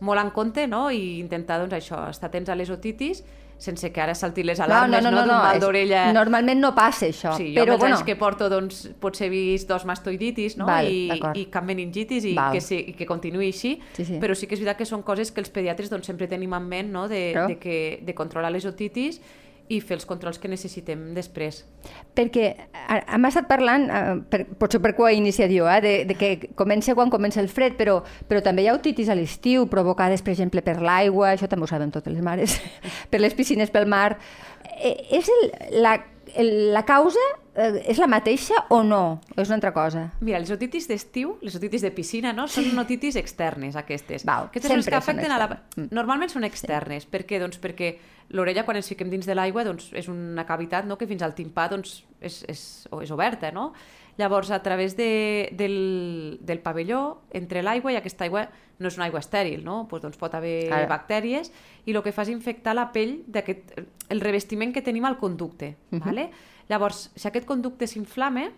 molt 0.00 0.20
en 0.20 0.30
compte, 0.30 0.66
no? 0.66 0.90
I 0.90 1.18
intentar, 1.20 1.58
doncs, 1.60 1.72
això, 1.74 2.08
estar 2.10 2.28
atents 2.28 2.48
a 2.50 2.54
les 2.54 2.70
otitis 2.70 3.24
sense 3.60 3.92
que 3.92 4.00
ara 4.00 4.14
salti 4.14 4.42
les 4.42 4.58
alarmes, 4.58 5.02
no? 5.02 5.10
D'un 5.10 5.26
mal 5.28 5.56
és- 5.56 5.60
d'orella... 5.60 6.12
Normalment 6.14 6.58
no 6.60 6.74
passa 6.74 7.06
això, 7.06 7.36
Sí, 7.36 7.54
jo 7.54 7.60
però 7.62 7.72
els 7.74 7.80
bueno, 7.80 7.96
anys 7.96 8.04
que 8.06 8.16
porto, 8.16 8.48
doncs, 8.48 8.88
potser 8.98 9.26
he 9.26 9.30
vist 9.30 9.68
dos 9.68 9.84
mastoiditis, 9.84 10.56
no? 10.56 10.64
Val, 10.64 10.88
I. 10.88 11.10
I 11.34 11.44
cap 11.52 11.64
meningitis 11.64 12.24
i 12.24 12.34
Val. 12.34 12.52
que, 12.52 12.60
sí, 12.62 12.78
i 12.88 12.92
que 12.94 13.04
continuï 13.04 13.48
així. 13.48 13.78
Sí, 13.92 14.04
sí. 14.06 14.18
Però 14.18 14.34
sí 14.34 14.46
que 14.46 14.54
és 14.54 14.60
veritat 14.60 14.78
que 14.78 14.86
són 14.86 15.02
coses 15.02 15.30
que 15.30 15.40
els 15.40 15.50
pediatres 15.50 15.90
doncs, 15.90 16.06
sempre 16.06 16.26
tenim 16.26 16.54
en 16.54 16.62
ment, 16.68 16.90
no? 16.90 17.06
De, 17.06 17.34
Però- 17.34 17.48
de, 17.48 17.58
que, 17.58 18.00
de 18.02 18.14
controlar 18.14 18.50
les 18.50 18.64
otitis 18.64 19.20
i 19.70 19.78
fer 19.80 19.96
els 20.00 20.06
controls 20.08 20.40
que 20.42 20.50
necessitem 20.50 21.12
després. 21.14 21.64
perquè 22.14 22.46
hem 23.14 23.24
estat 23.28 23.46
parlant, 23.48 23.86
eh, 23.88 24.16
per, 24.30 24.42
potser 24.58 24.80
per 24.82 24.92
què 24.98 25.12
iniciat 25.14 25.50
jo, 25.54 25.68
eh, 25.70 25.80
de, 25.80 25.92
de 26.08 26.16
que 26.18 26.50
comença 26.58 26.94
quan 26.98 27.10
comença 27.10 27.40
el 27.40 27.48
fred, 27.48 27.76
però, 27.78 28.00
però 28.28 28.42
també 28.42 28.64
hi 28.64 28.68
ha 28.68 28.74
otitis 28.74 29.08
a 29.08 29.14
l'estiu, 29.14 29.68
provocades, 29.70 30.22
per 30.22 30.34
exemple, 30.34 30.62
per 30.66 30.80
l'aigua, 30.82 31.30
això 31.32 31.48
també 31.48 31.64
ho 31.64 31.70
saben 31.70 31.94
totes 31.94 32.12
les 32.12 32.22
mares, 32.22 32.58
per 33.10 33.22
les 33.22 33.34
piscines, 33.34 33.70
pel 33.70 33.86
mar. 33.86 34.18
Eh, 34.82 34.96
és 35.20 35.30
el, 35.30 35.52
la, 35.80 36.00
la 36.38 36.82
causa 36.86 37.22
eh, 37.54 37.82
és 37.90 37.98
la 38.00 38.08
mateixa 38.10 38.66
o 38.70 38.82
no? 38.86 39.20
O 39.34 39.40
és 39.40 39.50
una 39.50 39.58
altra 39.58 39.72
cosa? 39.76 40.06
Mira, 40.20 40.40
les 40.42 40.52
otitis 40.54 40.88
d'estiu, 40.90 41.36
les 41.44 41.56
otitis 41.58 41.84
de 41.86 41.90
piscina, 41.94 42.32
no? 42.36 42.46
Són 42.50 42.70
otitis 42.82 43.18
externes, 43.20 43.76
aquestes. 43.78 44.24
Val, 44.28 44.50
aquestes 44.50 44.70
són 44.70 44.82
les 44.82 44.88
que 44.88 44.94
són 44.94 45.02
afecten 45.02 45.34
a 45.34 45.40
la... 45.40 45.50
externes. 45.50 45.76
Mm. 45.76 45.96
Normalment 46.00 46.32
són 46.32 46.48
externes. 46.48 47.06
Per 47.10 47.24
què? 47.28 47.40
Doncs 47.42 47.60
perquè 47.62 47.94
l'orella, 48.36 48.64
quan 48.66 48.78
ens 48.78 48.90
fiquem 48.92 49.10
dins 49.10 49.26
de 49.26 49.34
l'aigua, 49.34 49.64
doncs 49.66 49.90
és 49.96 50.08
una 50.10 50.46
cavitat 50.46 50.86
no? 50.86 50.98
que 50.98 51.08
fins 51.10 51.24
al 51.26 51.34
timpà 51.38 51.66
doncs, 51.72 52.00
és, 52.20 52.42
és, 52.50 52.62
o 52.90 53.02
és 53.02 53.10
oberta, 53.14 53.50
no? 53.54 53.70
Llavors, 54.18 54.50
a 54.50 54.62
través 54.62 54.96
de, 54.96 55.48
del, 55.52 56.38
del 56.42 56.58
pavelló, 56.60 57.22
entre 57.30 57.62
l'aigua, 57.62 57.92
i 57.92 57.96
aquesta 57.96 58.24
aigua 58.24 58.48
no 58.80 58.88
és 58.88 58.96
una 58.96 59.04
aigua 59.06 59.20
estèril, 59.20 59.62
no? 59.64 59.86
Pues, 59.88 60.02
doncs 60.02 60.16
pot 60.20 60.34
haver 60.34 60.70
Ara. 60.72 60.86
bactèries, 60.88 61.52
i 61.86 61.92
el 61.94 62.02
que 62.02 62.12
fa 62.12 62.22
és 62.22 62.30
infectar 62.32 62.74
la 62.74 62.90
pell 62.92 63.22
d'aquest... 63.26 63.74
el 64.10 64.20
revestiment 64.20 64.72
que 64.74 64.82
tenim 64.82 65.04
al 65.04 65.18
conducte, 65.18 65.76
Mhm. 65.90 66.00
vale? 66.04 66.30
Llavors, 66.68 67.10
si 67.14 67.26
aquest 67.28 67.46
conducte 67.46 67.86
s'inflame, 67.86 68.50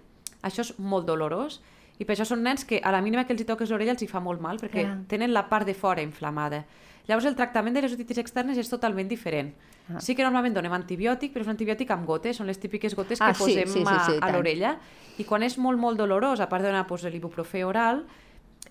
això 0.42 0.60
és 0.60 0.78
molt 0.78 1.06
dolorós, 1.06 1.60
i 1.98 2.04
per 2.04 2.16
això 2.16 2.24
són 2.26 2.42
nens 2.42 2.64
que 2.64 2.80
a 2.82 2.90
la 2.90 3.00
mínima 3.02 3.24
que 3.26 3.32
els 3.32 3.42
hi 3.42 3.44
toques 3.44 3.70
l'orella 3.70 3.92
els 3.92 4.02
hi 4.02 4.08
fa 4.08 4.20
molt 4.20 4.40
mal, 4.40 4.58
perquè 4.58 4.82
Clar. 4.82 4.98
tenen 5.08 5.32
la 5.32 5.48
part 5.48 5.66
de 5.66 5.74
fora 5.74 6.02
inflamada. 6.02 6.64
Llavors, 7.08 7.26
el 7.26 7.34
tractament 7.34 7.74
de 7.74 7.82
les 7.82 7.92
otitis 7.92 8.18
externes 8.18 8.56
és 8.58 8.68
totalment 8.70 9.08
diferent. 9.08 9.52
Ah. 9.90 9.98
Sí 10.00 10.14
que 10.14 10.22
normalment 10.22 10.54
donem 10.54 10.72
antibiòtic, 10.72 11.32
però 11.32 11.40
és 11.42 11.46
un 11.48 11.56
antibiòtic 11.56 11.90
amb 11.90 12.06
gotes, 12.06 12.36
són 12.36 12.46
les 12.46 12.58
típiques 12.62 12.94
gotes 12.94 13.18
que 13.18 13.24
Ah, 13.24 13.34
sí, 13.34 13.42
posem 13.42 13.66
sí, 13.66 13.80
sí, 13.80 13.84
a, 13.86 14.04
sí, 14.06 14.12
a 14.16 14.20
tant. 14.20 14.32
l'orella. 14.36 14.76
I 15.20 15.26
quan 15.28 15.44
és 15.44 15.58
molt, 15.60 15.80
molt 15.80 16.00
dolorós, 16.00 16.40
a 16.40 16.48
part 16.48 16.64
de 16.64 16.70
donar 16.70 16.86
doncs, 16.88 17.04
l'ibuprofè 17.12 17.64
oral, 17.68 18.04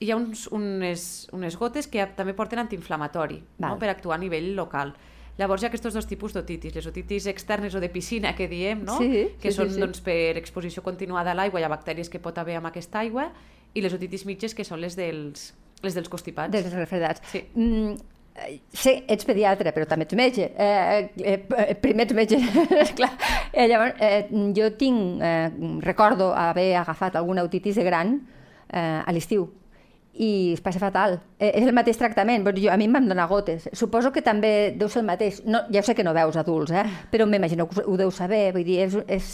hi 0.02 0.10
ha 0.12 0.18
uns, 0.18 0.48
unes, 0.50 1.30
unes 1.36 1.58
gotes 1.60 1.88
que 1.92 2.06
també 2.18 2.34
porten 2.34 2.62
antiinflamatori, 2.64 3.42
no? 3.62 3.76
per 3.78 3.92
actuar 3.92 4.18
a 4.18 4.22
nivell 4.22 4.54
local. 4.58 4.96
Llavors 5.38 5.64
hi 5.64 5.66
ha 5.66 5.70
aquests 5.72 5.94
dos 5.96 6.08
tipus 6.10 6.34
d'otitis, 6.36 6.74
les 6.76 6.88
otitis 6.90 7.26
externes 7.32 7.76
o 7.76 7.80
de 7.82 7.90
piscina 7.90 8.34
que 8.36 8.50
diem, 8.52 8.84
no? 8.86 8.98
Sí, 9.00 9.28
que 9.42 9.52
sí, 9.52 9.58
són 9.58 9.70
sí, 9.70 9.78
sí. 9.78 9.84
Doncs, 9.84 10.02
per 10.06 10.38
exposició 10.42 10.84
continuada 10.84 11.32
a 11.32 11.38
l'aigua 11.38 11.62
i 11.62 11.66
a 11.66 11.72
bactèries 11.72 12.12
que 12.12 12.22
pot 12.22 12.38
haver 12.38 12.58
amb 12.60 12.70
aquesta 12.70 13.00
aigua, 13.02 13.30
i 13.74 13.82
les 13.82 13.94
otitis 13.96 14.26
mitges 14.28 14.54
que 14.58 14.66
són 14.68 14.82
les 14.84 14.98
dels, 15.00 15.52
les 15.86 15.96
dels 15.98 16.12
constipats. 16.12 16.52
Dels 16.54 16.74
refredats. 16.76 17.24
Sí. 17.32 17.46
Mm, 17.56 17.96
Sí, 18.74 18.94
ets 19.12 19.28
pediatre, 19.28 19.74
però 19.76 19.86
també 19.86 20.08
ets 20.08 20.18
metge. 20.18 20.48
Eh, 20.56 21.10
eh, 21.20 21.38
eh 21.68 21.76
primer 21.82 22.08
ets 22.08 22.16
metge, 22.18 22.40
clar. 22.98 23.12
Eh, 23.52 23.68
llavors, 23.68 23.96
eh, 24.00 24.28
jo 24.58 24.72
tinc, 24.80 25.22
eh, 25.22 25.50
recordo 25.84 26.32
haver 26.34 26.76
agafat 26.80 27.20
alguna 27.20 27.44
otitis 27.44 27.76
de 27.76 27.86
gran 27.86 28.16
eh, 28.72 29.02
a 29.06 29.12
l'estiu 29.12 29.50
i 30.14 30.54
es 30.54 30.62
passa 30.62 30.80
fatal. 30.80 31.20
Eh, 31.40 31.52
és 31.56 31.66
el 31.66 31.74
mateix 31.76 31.98
tractament. 31.98 32.46
Jo, 32.58 32.72
a 32.72 32.78
mi 32.78 32.88
em 32.90 32.94
van 32.94 33.08
donar 33.08 33.28
gotes. 33.30 33.70
Suposo 33.74 34.12
que 34.12 34.22
també 34.22 34.74
deu 34.78 34.90
ser 34.90 35.02
el 35.02 35.08
mateix. 35.08 35.42
No, 35.46 35.64
ja 35.72 35.84
sé 35.84 35.96
que 35.96 36.04
no 36.04 36.14
veus 36.14 36.38
adults, 36.38 36.72
eh? 36.72 36.86
però 37.12 37.28
m'imagino 37.28 37.68
que 37.70 37.86
ho 37.86 37.98
deu 37.98 38.12
saber. 38.12 38.52
Vull 38.56 38.68
dir, 38.68 38.82
és, 38.88 38.98
és, 39.08 39.32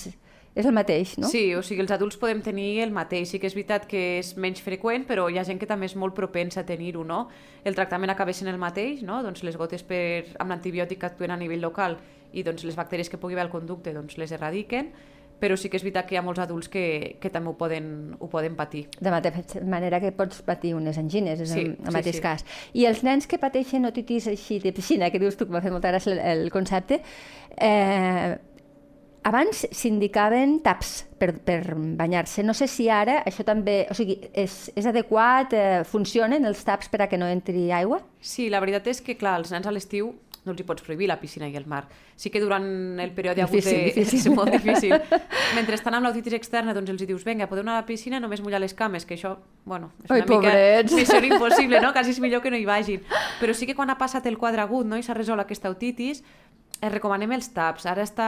és 0.58 0.66
el 0.66 0.74
mateix, 0.74 1.14
no? 1.22 1.30
Sí, 1.30 1.52
o 1.54 1.62
sigui, 1.62 1.84
els 1.84 1.92
adults 1.94 2.18
podem 2.18 2.42
tenir 2.42 2.82
el 2.82 2.94
mateix. 2.96 3.30
Sí 3.30 3.42
que 3.42 3.46
és 3.50 3.56
veritat 3.58 3.86
que 3.90 4.02
és 4.18 4.34
menys 4.42 4.64
freqüent, 4.66 5.06
però 5.06 5.28
hi 5.30 5.38
ha 5.38 5.46
gent 5.46 5.60
que 5.62 5.70
també 5.70 5.86
és 5.86 5.94
molt 6.00 6.16
propensa 6.18 6.64
a 6.64 6.66
tenir-ho, 6.66 7.04
no? 7.06 7.28
El 7.68 7.78
tractament 7.78 8.10
acaba 8.10 8.34
sent 8.34 8.50
el 8.50 8.58
mateix, 8.58 9.04
no? 9.06 9.22
Doncs 9.26 9.46
les 9.46 9.60
gotes 9.60 9.86
per, 9.86 10.34
amb 10.42 10.56
l'antibiòtic 10.56 11.04
que 11.04 11.12
actuen 11.12 11.36
a 11.36 11.38
nivell 11.38 11.62
local 11.62 12.00
i 12.34 12.44
doncs 12.44 12.66
les 12.66 12.76
bacteris 12.76 13.10
que 13.10 13.22
pugui 13.22 13.38
haver 13.38 13.46
al 13.46 13.54
conducte 13.54 13.94
doncs 13.94 14.18
les 14.18 14.34
erradiquen, 14.34 14.90
però 15.38 15.54
sí 15.54 15.70
que 15.70 15.78
és 15.78 15.86
veritat 15.86 16.08
que 16.10 16.16
hi 16.16 16.18
ha 16.18 16.26
molts 16.26 16.42
adults 16.42 16.70
que, 16.74 17.18
que 17.22 17.30
també 17.30 17.52
ho 17.52 17.56
poden, 17.60 18.18
ho 18.18 18.30
poden 18.32 18.58
patir. 18.58 18.88
De 18.98 19.14
mateixa 19.14 19.62
manera 19.62 20.02
que 20.02 20.10
pots 20.18 20.42
patir 20.42 20.74
unes 20.74 20.98
angines, 20.98 21.46
és 21.46 21.54
sí, 21.54 21.68
el, 21.68 21.78
el 21.86 21.94
mateix 21.94 22.18
sí. 22.18 22.24
cas. 22.26 22.46
I 22.74 22.90
els 22.90 23.04
nens 23.06 23.30
que 23.30 23.38
pateixen 23.38 23.86
otitis 23.86 24.26
així 24.34 24.58
de 24.64 24.74
piscina, 24.74 25.12
que 25.14 25.22
dius 25.22 25.38
tu 25.38 25.46
que 25.46 25.54
m'ha 25.54 25.62
fet 25.62 25.76
molta 25.76 25.94
gràcia 25.94 26.16
el, 26.18 26.24
el 26.34 26.54
concepte, 26.54 27.04
eh, 27.62 28.38
abans 29.28 29.66
s'indicaven 29.76 30.60
taps 30.64 31.02
per, 31.20 31.34
per 31.44 31.76
banyar-se. 31.76 32.46
No 32.46 32.56
sé 32.58 32.70
si 32.72 32.88
ara 32.90 33.20
això 33.28 33.44
també... 33.48 33.82
O 33.92 33.98
sigui, 33.98 34.20
és, 34.32 34.68
és 34.78 34.88
adequat? 34.88 35.56
Eh, 35.58 35.82
funcionen 35.88 36.48
els 36.48 36.64
taps 36.68 36.92
per 36.94 37.04
a 37.04 37.10
que 37.12 37.20
no 37.20 37.28
entri 37.30 37.68
aigua? 37.76 38.00
Sí, 38.22 38.48
la 38.54 38.62
veritat 38.64 38.88
és 38.94 39.04
que, 39.04 39.18
clar, 39.20 39.38
els 39.42 39.52
nens 39.54 39.68
a 39.68 39.74
l'estiu 39.76 40.14
no 40.48 40.54
els 40.56 40.64
hi 40.64 40.66
pots 40.68 40.84
prohibir 40.86 41.10
la 41.12 41.18
piscina 41.20 41.50
i 41.52 41.56
el 41.60 41.68
mar. 41.68 41.84
Sí 42.16 42.32
que 42.32 42.40
durant 42.42 42.66
el 43.04 43.12
període 43.12 43.44
difícil, 43.44 43.78
de... 43.78 43.92
difícil. 43.92 44.20
és 44.24 44.28
molt 44.32 44.54
difícil. 44.56 44.96
Mentre 45.58 45.76
estan 45.78 45.98
amb 45.98 46.08
l'autitis 46.08 46.38
externa, 46.38 46.74
doncs 46.78 46.94
els 46.94 47.04
dius, 47.04 47.26
vinga, 47.28 47.50
podeu 47.52 47.66
anar 47.66 47.76
a 47.76 47.82
la 47.84 47.88
piscina, 47.90 48.22
només 48.24 48.42
mullar 48.46 48.62
les 48.64 48.74
cames, 48.78 49.06
que 49.06 49.18
això, 49.18 49.36
bueno, 49.68 49.92
és 50.06 50.10
una 50.10 50.22
Ai, 50.22 50.24
mica 50.24 50.40
pobrets. 50.48 50.96
missió 51.02 51.22
impossible, 51.28 51.84
no? 51.84 51.92
Quasi 51.96 52.16
és 52.16 52.22
millor 52.24 52.42
que 52.46 52.54
no 52.54 52.60
hi 52.60 52.66
vagin. 52.68 53.04
Però 53.42 53.54
sí 53.54 53.68
que 53.70 53.76
quan 53.76 53.92
ha 53.92 54.00
passat 54.00 54.26
el 54.32 54.40
quadre 54.40 54.64
agut 54.64 54.88
no? 54.88 54.98
i 54.98 55.06
s'ha 55.06 55.18
resolt 55.18 55.44
aquesta 55.44 55.70
autitis, 55.70 56.24
es 56.78 56.92
recomanem 56.92 57.32
els 57.38 57.50
taps. 57.56 57.88
Ara 57.90 58.04
està... 58.06 58.28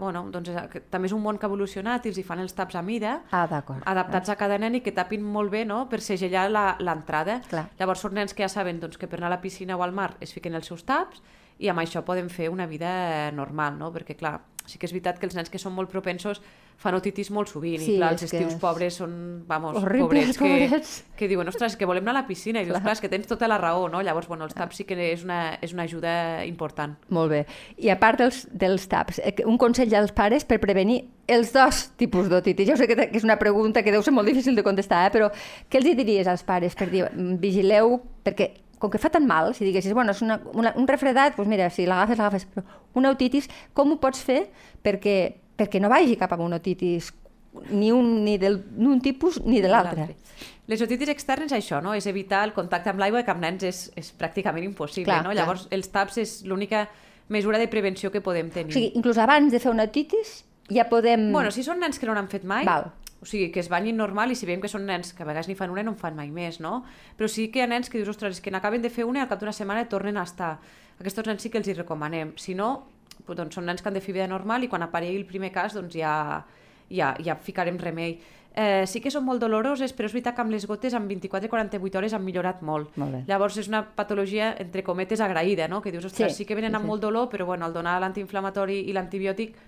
Bueno, 0.00 0.26
doncs 0.32 0.52
també 0.92 1.08
és 1.08 1.14
un 1.16 1.22
món 1.24 1.38
que 1.38 1.46
ha 1.46 1.50
evolucionat 1.50 2.04
i 2.06 2.12
els 2.12 2.20
hi 2.20 2.24
fan 2.26 2.42
els 2.42 2.54
taps 2.56 2.76
a 2.76 2.82
mida, 2.84 3.20
ah, 3.30 3.46
adaptats 3.92 4.32
a 4.32 4.36
cada 4.36 4.58
nen 4.60 4.78
i 4.78 4.82
que 4.84 4.92
tapin 4.96 5.24
molt 5.24 5.52
bé 5.52 5.64
no? 5.68 5.84
per 5.88 6.02
segellar 6.04 6.48
l'entrada. 6.82 7.40
Llavors 7.80 8.04
són 8.04 8.16
nens 8.18 8.36
que 8.36 8.44
ja 8.44 8.52
saben 8.52 8.80
doncs, 8.82 9.00
que 9.00 9.08
per 9.08 9.20
anar 9.20 9.32
a 9.32 9.36
la 9.36 9.42
piscina 9.42 9.78
o 9.78 9.84
al 9.86 9.96
mar 9.96 10.12
es 10.20 10.36
fiquen 10.36 10.58
els 10.58 10.68
seus 10.68 10.84
taps 10.84 11.22
i 11.58 11.70
amb 11.72 11.80
això 11.80 12.02
poden 12.04 12.28
fer 12.28 12.50
una 12.52 12.66
vida 12.68 13.32
normal, 13.32 13.78
no? 13.80 13.88
perquè 13.94 14.16
clar, 14.18 14.38
sí 14.66 14.78
que 14.78 14.88
és 14.88 14.92
veritat 14.92 15.20
que 15.20 15.28
els 15.28 15.36
nens 15.38 15.48
que 15.52 15.60
són 15.62 15.72
molt 15.72 15.88
propensos 15.92 16.42
fan 16.80 16.96
otitis 16.98 17.30
molt 17.32 17.48
sovint 17.48 17.80
sí, 17.80 17.94
i 17.94 17.96
clar, 17.98 18.12
els 18.14 18.26
estius 18.26 18.52
és... 18.52 18.58
pobres 18.60 18.98
són, 19.00 19.12
vamos, 19.48 19.78
Horribles, 19.80 20.36
pobrets, 20.36 20.40
pobrets, 20.40 20.92
que, 21.08 21.16
que 21.22 21.28
diuen, 21.30 21.48
ostres, 21.48 21.76
que 21.78 21.88
volem 21.88 22.04
anar 22.04 22.16
a 22.16 22.20
la 22.20 22.26
piscina 22.28 22.60
i 22.60 22.68
dius, 22.68 22.78
clar, 22.82 22.96
és 22.96 23.02
que 23.02 23.10
tens 23.12 23.28
tota 23.30 23.48
la 23.48 23.56
raó, 23.60 23.86
no? 23.92 24.02
Llavors, 24.04 24.28
bueno, 24.28 24.44
els 24.48 24.56
taps 24.56 24.82
sí 24.82 24.86
que 24.88 24.98
és 25.08 25.24
una, 25.24 25.56
és 25.64 25.72
una 25.72 25.86
ajuda 25.88 26.44
important. 26.48 26.96
Molt 27.16 27.32
bé. 27.32 27.42
I 27.80 27.90
a 27.94 27.98
part 28.00 28.20
dels, 28.20 28.44
dels 28.52 28.84
taps, 28.92 29.22
eh, 29.24 29.34
un 29.48 29.56
consell 29.60 29.94
als 29.96 30.12
pares 30.16 30.44
per 30.44 30.60
prevenir 30.62 31.02
els 31.32 31.50
dos 31.54 31.86
tipus 31.98 32.28
d'otitis. 32.30 32.68
Jo 32.68 32.76
sé 32.78 32.86
que, 32.90 32.98
que 32.98 33.18
és 33.18 33.24
una 33.26 33.38
pregunta 33.40 33.82
que 33.82 33.94
deu 33.94 34.04
ser 34.04 34.14
molt 34.14 34.28
difícil 34.28 34.54
de 34.54 34.66
contestar, 34.66 35.06
eh? 35.08 35.14
però 35.14 35.32
què 35.70 35.80
els 35.80 35.88
diries 35.96 36.28
als 36.28 36.44
pares 36.46 36.76
per 36.78 36.90
dir, 36.92 37.06
mm, 37.08 37.40
vigileu, 37.42 37.98
perquè 38.26 38.52
com 38.78 38.92
que 38.92 39.00
fa 39.00 39.08
tan 39.08 39.24
mal, 39.26 39.54
si 39.56 39.64
diguessis, 39.64 39.94
bueno, 39.96 40.12
és 40.12 40.20
una, 40.22 40.36
una, 40.52 40.74
un 40.76 40.86
refredat, 40.88 41.36
doncs 41.38 41.48
mira, 41.48 41.70
si 41.72 41.86
l'agafes, 41.88 42.20
l'agafes, 42.20 42.44
però 42.52 42.66
una 42.96 43.12
otitis, 43.14 43.48
com 43.72 43.92
ho 43.92 43.98
pots 44.02 44.20
fer 44.24 44.42
perquè, 44.84 45.16
perquè 45.56 45.80
no 45.80 45.90
vagi 45.92 46.18
cap 46.20 46.32
a 46.32 46.40
una 46.42 46.60
otitis 46.60 47.12
ni 47.70 47.90
un, 47.92 48.24
ni 48.24 48.36
d'un 48.38 49.00
tipus 49.00 49.40
ni 49.44 49.62
de 49.64 49.70
l'altre? 49.72 50.10
Les 50.66 50.82
otitis 50.82 51.08
externes, 51.08 51.54
això, 51.54 51.80
no? 51.82 51.94
és 51.94 52.06
evitar 52.10 52.42
el 52.44 52.52
contacte 52.52 52.90
amb 52.90 53.00
l'aigua 53.00 53.22
que 53.24 53.32
amb 53.32 53.44
nens 53.44 53.64
és, 53.64 53.86
és 53.96 54.10
pràcticament 54.18 54.66
impossible. 54.66 55.08
Clar, 55.08 55.22
no? 55.24 55.30
Clar. 55.30 55.38
Llavors, 55.40 55.68
els 55.70 55.88
taps 55.94 56.18
és 56.20 56.36
l'única 56.44 56.88
mesura 57.32 57.58
de 57.58 57.68
prevenció 57.70 58.10
que 58.10 58.20
podem 58.20 58.50
tenir. 58.50 58.74
O 58.74 58.76
sigui, 58.76 58.92
inclús 58.98 59.18
abans 59.22 59.54
de 59.54 59.62
fer 59.62 59.72
una 59.72 59.86
otitis 59.86 60.42
ja 60.72 60.88
podem... 60.90 61.30
Bueno, 61.32 61.52
si 61.54 61.62
són 61.62 61.80
nens 61.82 62.00
que 62.02 62.08
no 62.08 62.14
n'han 62.16 62.30
fet 62.30 62.46
mai, 62.46 62.66
Val. 62.66 62.90
O 63.22 63.26
sigui, 63.26 63.48
que 63.50 63.62
es 63.62 63.70
banyin 63.72 63.96
normal 63.96 64.30
i 64.30 64.36
si 64.36 64.46
veiem 64.46 64.60
que 64.60 64.68
són 64.68 64.84
nens 64.86 65.14
que 65.16 65.24
a 65.24 65.26
vegades 65.28 65.48
ni 65.48 65.56
fan 65.56 65.72
una 65.72 65.82
no 65.86 65.94
en 65.94 65.98
fan 65.98 66.14
mai 66.18 66.28
més, 66.34 66.58
no? 66.60 66.82
Però 67.16 67.30
sí 67.32 67.48
que 67.50 67.62
hi 67.62 67.64
ha 67.64 67.70
nens 67.70 67.88
que 67.90 67.98
dius, 67.98 68.10
ostres, 68.12 68.42
que 68.44 68.52
n'acaben 68.52 68.84
de 68.84 68.90
fer 68.92 69.06
una 69.08 69.22
i 69.22 69.24
al 69.24 69.30
cap 69.30 69.40
d'una 69.40 69.54
setmana 69.56 69.86
tornen 69.88 70.18
a 70.20 70.26
estar. 70.28 70.58
Aquests 71.00 71.24
nens 71.26 71.46
sí 71.46 71.50
que 71.50 71.58
els 71.62 71.70
hi 71.70 71.74
recomanem. 71.78 72.34
Si 72.36 72.54
no, 72.54 72.68
doncs 73.26 73.56
són 73.56 73.66
nens 73.66 73.82
que 73.82 73.90
han 73.90 73.96
de 73.96 74.02
fer 74.04 74.14
vida 74.14 74.28
normal 74.30 74.64
i 74.64 74.70
quan 74.70 74.84
aparegui 74.86 75.18
el 75.18 75.26
primer 75.28 75.52
cas 75.54 75.74
doncs 75.76 75.94
ja, 75.96 76.44
ja, 76.90 77.14
ja 77.22 77.36
ficarem 77.36 77.78
remei. 77.78 78.18
Eh, 78.56 78.86
sí 78.88 79.02
que 79.04 79.10
són 79.12 79.26
molt 79.26 79.42
doloroses, 79.42 79.92
però 79.92 80.08
és 80.08 80.14
veritat 80.16 80.36
que 80.36 80.40
amb 80.40 80.54
les 80.54 80.64
gotes 80.64 80.94
en 80.96 81.04
24-48 81.10 81.98
hores 82.00 82.14
han 82.16 82.24
millorat 82.24 82.62
molt. 82.64 82.94
molt. 82.96 83.18
Llavors 83.28 83.58
és 83.60 83.68
una 83.68 83.82
patologia, 83.84 84.54
entre 84.62 84.84
cometes, 84.84 85.20
agraïda, 85.20 85.68
no? 85.68 85.82
que 85.84 85.92
dius, 85.92 86.06
ostres, 86.08 86.32
sí, 86.32 86.44
sí 86.44 86.48
que 86.48 86.56
venen 86.56 86.74
amb 86.74 86.86
sí. 86.86 86.88
molt 86.88 87.04
dolor, 87.04 87.28
però 87.28 87.44
bueno, 87.44 87.66
al 87.68 87.76
donar 87.76 87.98
l'antiinflamatori 88.00 88.86
i 88.88 88.96
l'antibiòtic 88.96 89.58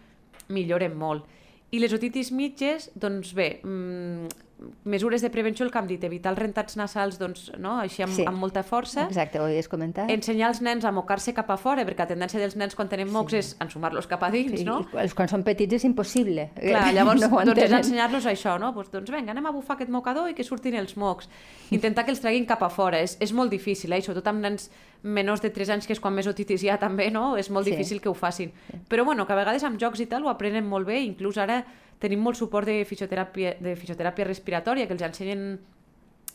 milloren 0.56 0.96
molt. 0.96 1.28
I 1.70 1.82
les 1.82 1.92
otitis 1.92 2.32
mitges, 2.32 2.88
doncs 2.96 3.34
bé, 3.36 3.58
mmm, 3.60 4.47
mesures 4.84 5.22
de 5.22 5.30
prevenció, 5.30 5.64
el 5.64 5.70
que 5.70 5.78
hem 5.78 5.86
dit, 5.86 6.02
evitar 6.04 6.32
els 6.32 6.40
rentats 6.40 6.76
nasals 6.78 7.18
doncs, 7.20 7.44
no? 7.62 7.76
així 7.78 8.02
amb, 8.02 8.14
sí. 8.16 8.24
amb 8.26 8.40
molta 8.42 8.64
força. 8.66 9.04
Exacte, 9.06 9.38
ho 9.38 9.46
havies 9.46 9.68
comentat. 9.70 10.10
Ensenyar 10.10 10.50
els 10.50 10.60
nens 10.66 10.86
a 10.88 10.92
mocar-se 10.94 11.34
cap 11.36 11.50
a 11.54 11.58
fora, 11.60 11.84
perquè 11.86 12.06
la 12.06 12.10
tendència 12.10 12.42
dels 12.42 12.56
nens 12.58 12.74
quan 12.78 12.90
tenen 12.90 13.10
mocs 13.14 13.36
sí. 13.36 13.42
és 13.42 13.52
ensumar-los 13.62 14.10
cap 14.10 14.24
a 14.26 14.32
dins, 14.34 14.56
sí. 14.58 14.66
no? 14.66 14.80
Quan 14.90 15.30
són 15.30 15.46
petits 15.46 15.78
és 15.78 15.86
impossible. 15.86 16.48
Clar, 16.58 16.88
llavors 16.96 17.22
no 17.22 17.30
doncs 17.30 17.62
és 17.68 17.76
ensenyar-los 17.80 18.26
això, 18.32 18.58
no? 18.58 18.72
Pues, 18.74 18.90
doncs 18.94 19.14
vinga, 19.14 19.32
anem 19.36 19.46
a 19.46 19.54
bufar 19.54 19.78
aquest 19.78 19.94
mocador 19.94 20.30
i 20.32 20.36
que 20.38 20.46
surtin 20.46 20.78
els 20.80 20.96
mocs. 20.98 21.30
Intentar 21.74 22.06
que 22.06 22.14
els 22.16 22.22
treguin 22.24 22.48
cap 22.48 22.64
a 22.66 22.72
fora. 22.72 23.02
És, 23.04 23.16
és 23.22 23.34
molt 23.36 23.54
difícil, 23.54 23.94
eh? 23.94 24.02
sobretot 24.02 24.32
amb 24.32 24.42
nens 24.42 24.70
menors 25.02 25.42
de 25.44 25.52
3 25.54 25.76
anys, 25.76 25.86
que 25.86 25.94
és 25.94 26.00
quan 26.02 26.14
més 26.16 26.26
otitis 26.26 26.64
hi 26.64 26.72
ha 26.72 26.78
també, 26.82 27.12
no? 27.14 27.36
És 27.38 27.52
molt 27.54 27.68
sí. 27.68 27.76
difícil 27.76 28.02
que 28.02 28.10
ho 28.10 28.16
facin. 28.18 28.50
Sí. 28.66 28.80
Però 28.90 29.04
bueno, 29.06 29.26
que 29.26 29.36
a 29.36 29.38
vegades 29.38 29.62
amb 29.62 29.78
jocs 29.78 30.02
i 30.02 30.08
tal 30.10 30.26
ho 30.26 30.32
aprenen 30.32 30.66
molt 30.66 30.88
bé, 30.88 30.98
inclús 31.06 31.38
ara 31.38 31.62
tenim 32.02 32.22
molt 32.22 32.38
suport 32.38 32.68
de 32.68 32.80
fisioteràpia, 32.88 33.56
de 33.62 33.74
fisioteràpia 33.78 34.26
respiratòria, 34.28 34.86
que 34.86 34.96
els 34.96 35.04
ensenyen 35.08 35.44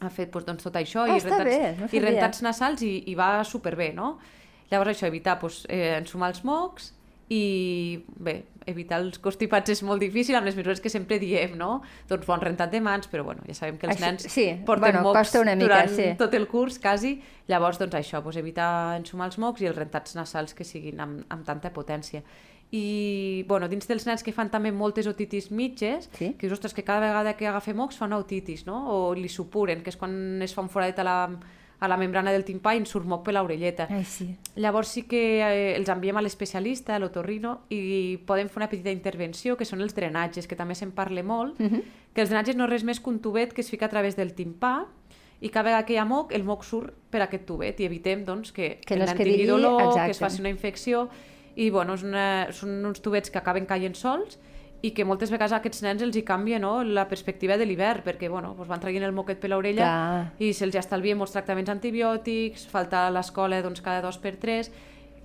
a 0.03 0.09
fer 0.11 0.27
doncs, 0.31 0.47
doncs, 0.47 0.65
tot 0.65 0.79
això, 0.79 1.05
ah, 1.05 1.15
i, 1.15 1.21
rentats, 1.21 1.45
bé, 1.47 1.75
no 1.79 1.91
i 1.91 2.01
rentats 2.03 2.43
nasals, 2.45 2.83
i, 2.83 2.95
i 3.11 3.15
va 3.15 3.35
superbé, 3.47 3.93
no? 3.95 4.17
Llavors 4.71 4.95
això, 4.95 5.07
evitar 5.07 5.37
doncs, 5.41 5.63
eh, 5.71 5.95
ensumar 5.99 6.33
els 6.33 6.43
mocs, 6.47 6.91
i 7.31 8.03
bé, 8.19 8.33
evitar 8.67 8.99
els 9.01 9.17
constipats 9.23 9.71
és 9.71 9.81
molt 9.85 10.03
difícil 10.03 10.35
amb 10.37 10.47
les 10.47 10.55
mesures 10.57 10.81
que 10.83 10.91
sempre 10.91 11.17
diem, 11.21 11.55
no? 11.59 11.77
Doncs 12.09 12.27
bon 12.27 12.41
rentat 12.43 12.71
de 12.73 12.81
mans, 12.83 13.07
però 13.11 13.23
bueno, 13.27 13.45
ja 13.47 13.55
sabem 13.57 13.79
que 13.79 13.87
els 13.89 14.01
nens 14.03 14.27
sí, 14.27 14.49
porten 14.67 14.91
bueno, 14.91 15.05
mocs 15.07 15.35
una 15.39 15.55
mica, 15.55 15.65
durant 15.65 15.93
sí. 15.95 16.09
tot 16.19 16.35
el 16.37 16.47
curs, 16.51 16.79
quasi. 16.83 17.15
Llavors, 17.49 17.79
doncs 17.81 17.95
això, 17.99 18.21
doncs 18.23 18.39
evitar 18.39 18.69
ensumar 18.99 19.31
els 19.31 19.39
mocs 19.41 19.63
i 19.63 19.71
els 19.71 19.79
rentats 19.79 20.17
nasals 20.19 20.55
que 20.57 20.67
siguin 20.67 20.99
amb, 21.03 21.23
amb 21.33 21.47
tanta 21.47 21.71
potència 21.75 22.23
i 22.73 23.45
bueno, 23.47 23.67
dins 23.69 23.85
dels 23.85 24.07
nens 24.09 24.23
que 24.25 24.33
fan 24.33 24.49
també 24.49 24.71
moltes 24.73 25.05
otitis 25.05 25.51
mitges, 25.53 26.07
sí? 26.17 26.31
que 26.33 26.47
és, 26.47 26.53
ostres, 26.55 26.73
que 26.73 26.81
cada 26.81 27.03
vegada 27.03 27.35
que 27.37 27.45
agafa 27.45 27.75
mocs 27.77 27.99
fa 27.99 28.07
una 28.09 28.17
otitis, 28.17 28.65
no? 28.65 28.79
o 28.89 28.95
li 29.13 29.29
supuren, 29.29 29.83
que 29.85 29.93
és 29.93 29.99
quan 29.99 30.41
es 30.41 30.55
fa 30.57 30.63
un 30.65 30.71
foradet 30.73 30.97
a 31.03 31.05
la, 31.05 31.17
a 31.77 31.89
la 31.91 31.97
membrana 32.01 32.33
del 32.33 32.41
timpà 32.47 32.73
i 32.73 32.81
en 32.81 32.87
surt 32.89 33.05
moc 33.05 33.21
per 33.27 33.35
l'orelleta. 33.37 33.85
sí. 34.01 34.31
Llavors 34.55 34.95
sí 34.95 35.03
que 35.05 35.21
eh, 35.45 35.75
els 35.75 35.91
enviem 35.93 36.17
a 36.17 36.23
l'especialista, 36.25 36.95
a 36.95 37.03
l'otorrino, 37.03 37.59
i 37.69 38.17
poden 38.25 38.49
fer 38.49 38.63
una 38.63 38.69
petita 38.71 38.89
intervenció, 38.89 39.53
que 39.59 39.69
són 39.69 39.85
els 39.85 39.93
drenatges, 39.93 40.49
que 40.49 40.57
també 40.57 40.73
se'n 40.73 40.95
parla 40.97 41.21
molt, 41.21 41.59
uh 41.59 41.63
mhm. 41.63 41.75
-huh. 41.75 41.83
que 42.15 42.21
els 42.21 42.29
drenatges 42.29 42.55
no 42.55 42.65
és 42.65 42.71
res 42.71 42.83
més 42.83 42.99
que 42.99 43.09
un 43.09 43.19
tubet 43.19 43.53
que 43.53 43.61
es 43.61 43.69
fica 43.69 43.85
a 43.85 43.89
través 43.89 44.15
del 44.15 44.33
timpà, 44.33 44.87
i 45.41 45.49
cada 45.49 45.65
vegada 45.65 45.85
que 45.85 45.93
hi 45.93 45.97
ha 45.97 46.05
moc, 46.05 46.31
el 46.31 46.43
moc 46.43 46.63
surt 46.63 46.93
per 47.11 47.21
aquest 47.21 47.45
tubet 47.45 47.79
i 47.79 47.85
evitem 47.85 48.23
doncs, 48.23 48.51
que, 48.51 48.79
que 48.85 48.95
no 48.95 49.03
es 49.03 49.13
tingui 49.13 49.45
dolor, 49.45 49.81
exacte. 49.81 50.05
que 50.05 50.11
es 50.11 50.19
faci 50.19 50.39
una 50.39 50.49
infecció 50.49 51.09
i 51.55 51.69
bueno, 51.69 51.97
és 51.97 52.03
una, 52.05 52.25
són 52.55 52.81
uns 52.89 53.03
tubets 53.03 53.31
que 53.31 53.39
acaben 53.41 53.67
caient 53.69 53.95
sols 53.97 54.39
i 54.83 54.91
que 54.91 55.05
moltes 55.07 55.31
vegades 55.31 55.53
a 55.55 55.61
aquests 55.61 55.83
nens 55.85 56.01
els 56.03 56.17
hi 56.19 56.25
canvia 56.27 56.59
no, 56.59 56.81
la 56.83 57.05
perspectiva 57.07 57.55
de 57.57 57.65
l'hivern, 57.65 58.03
perquè 58.03 58.27
bueno, 58.29 58.51
doncs 58.57 58.71
van 58.71 58.81
traient 58.83 59.05
el 59.07 59.13
moquet 59.15 59.39
per 59.39 59.53
l'orella 59.53 59.91
i 60.43 60.51
se'ls 60.53 60.75
estalvien 60.81 61.19
molts 61.19 61.35
tractaments 61.35 61.71
antibiòtics, 61.71 62.65
falta 62.71 63.05
a 63.07 63.13
l'escola 63.13 63.61
doncs, 63.63 63.79
cada 63.85 64.03
dos 64.03 64.19
per 64.19 64.35
tres, 64.41 64.73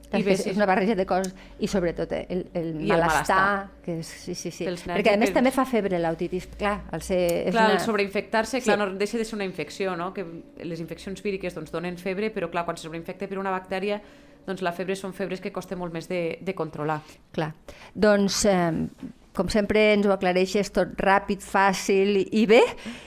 i 0.08 0.22
bé, 0.24 0.36
sí. 0.40 0.48
és 0.52 0.56
una 0.56 0.66
barreja 0.68 0.94
de 0.96 1.04
coses 1.08 1.34
i 1.60 1.68
sobretot 1.68 2.12
el, 2.16 2.46
el, 2.56 2.68
I 2.80 2.88
malestar, 2.88 2.94
el 2.94 3.02
malestar 3.02 3.42
que 3.84 3.96
és, 4.00 4.12
sí, 4.24 4.36
sí, 4.38 4.52
sí. 4.54 4.68
perquè 4.68 5.12
a 5.12 5.20
més 5.20 5.34
també 5.34 5.52
fa 5.52 5.66
febre 5.68 6.00
l'autitis 6.00 6.46
clar, 6.54 6.78
al 6.96 7.04
ser, 7.04 7.18
és 7.50 7.52
clar, 7.52 7.66
una... 7.74 7.76
el 7.76 7.84
sobreinfectar-se 7.84 8.62
clar, 8.62 8.78
sí. 8.78 8.80
no 8.80 8.88
deixa 9.00 9.20
de 9.20 9.26
ser 9.28 9.36
una 9.36 9.44
infecció 9.48 9.98
no? 10.00 10.08
que 10.16 10.24
les 10.64 10.80
infeccions 10.80 11.20
víriques 11.24 11.58
doncs, 11.58 11.74
donen 11.74 12.00
febre 12.00 12.32
però 12.32 12.48
clar, 12.48 12.64
quan 12.64 12.80
se 12.80 12.88
sobreinfecta 12.88 13.28
per 13.28 13.42
una 13.42 13.52
bactèria 13.52 14.00
doncs 14.48 14.64
la 14.64 14.72
febre 14.72 14.96
són 14.96 15.14
febres 15.16 15.44
que 15.44 15.52
costa 15.52 15.76
molt 15.76 15.94
més 15.94 16.08
de, 16.08 16.38
de 16.40 16.56
controlar. 16.56 17.02
Clar. 17.36 17.52
Doncs, 17.94 18.42
eh, 18.48 19.14
com 19.38 19.50
sempre 19.52 19.92
ens 19.94 20.08
ho 20.08 20.12
aclareixes 20.14 20.72
tot 20.74 20.98
ràpid, 20.98 21.44
fàcil 21.44 22.24
i 22.26 22.44
bé. 22.50 22.64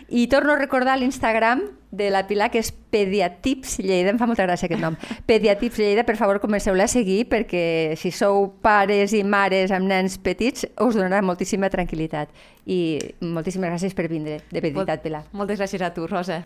I 0.08 0.28
torno 0.32 0.56
a 0.56 0.60
recordar 0.62 0.96
l'Instagram 1.00 1.66
de 1.92 2.08
la 2.14 2.24
Pilar, 2.28 2.48
que 2.54 2.62
és 2.64 2.72
Pediatips 2.72 3.78
Lleida, 3.84 4.14
em 4.14 4.20
fa 4.20 4.30
molta 4.30 4.46
gràcia 4.48 4.70
aquest 4.70 4.80
nom. 4.84 4.96
Pediatips 5.30 5.82
Lleida, 5.84 6.06
per 6.08 6.16
favor, 6.20 6.40
comenceu-la 6.44 6.88
a 6.88 6.92
seguir 6.92 7.26
perquè 7.32 7.98
si 8.00 8.14
sou 8.16 8.48
pares 8.64 9.16
i 9.18 9.26
mares 9.28 9.76
amb 9.76 9.92
nens 9.92 10.16
petits 10.24 10.70
us 10.80 10.96
donarà 10.96 11.20
moltíssima 11.26 11.72
tranquil·litat. 11.74 12.32
I 12.64 12.80
moltíssimes 13.20 13.74
gràcies 13.74 13.98
per 13.98 14.08
vindre, 14.08 14.40
de 14.52 14.64
veritat, 14.64 15.04
Pilar. 15.04 15.26
Moltes 15.36 15.60
gràcies 15.60 15.84
a 15.84 15.92
tu, 15.96 16.08
Rosa. 16.08 16.46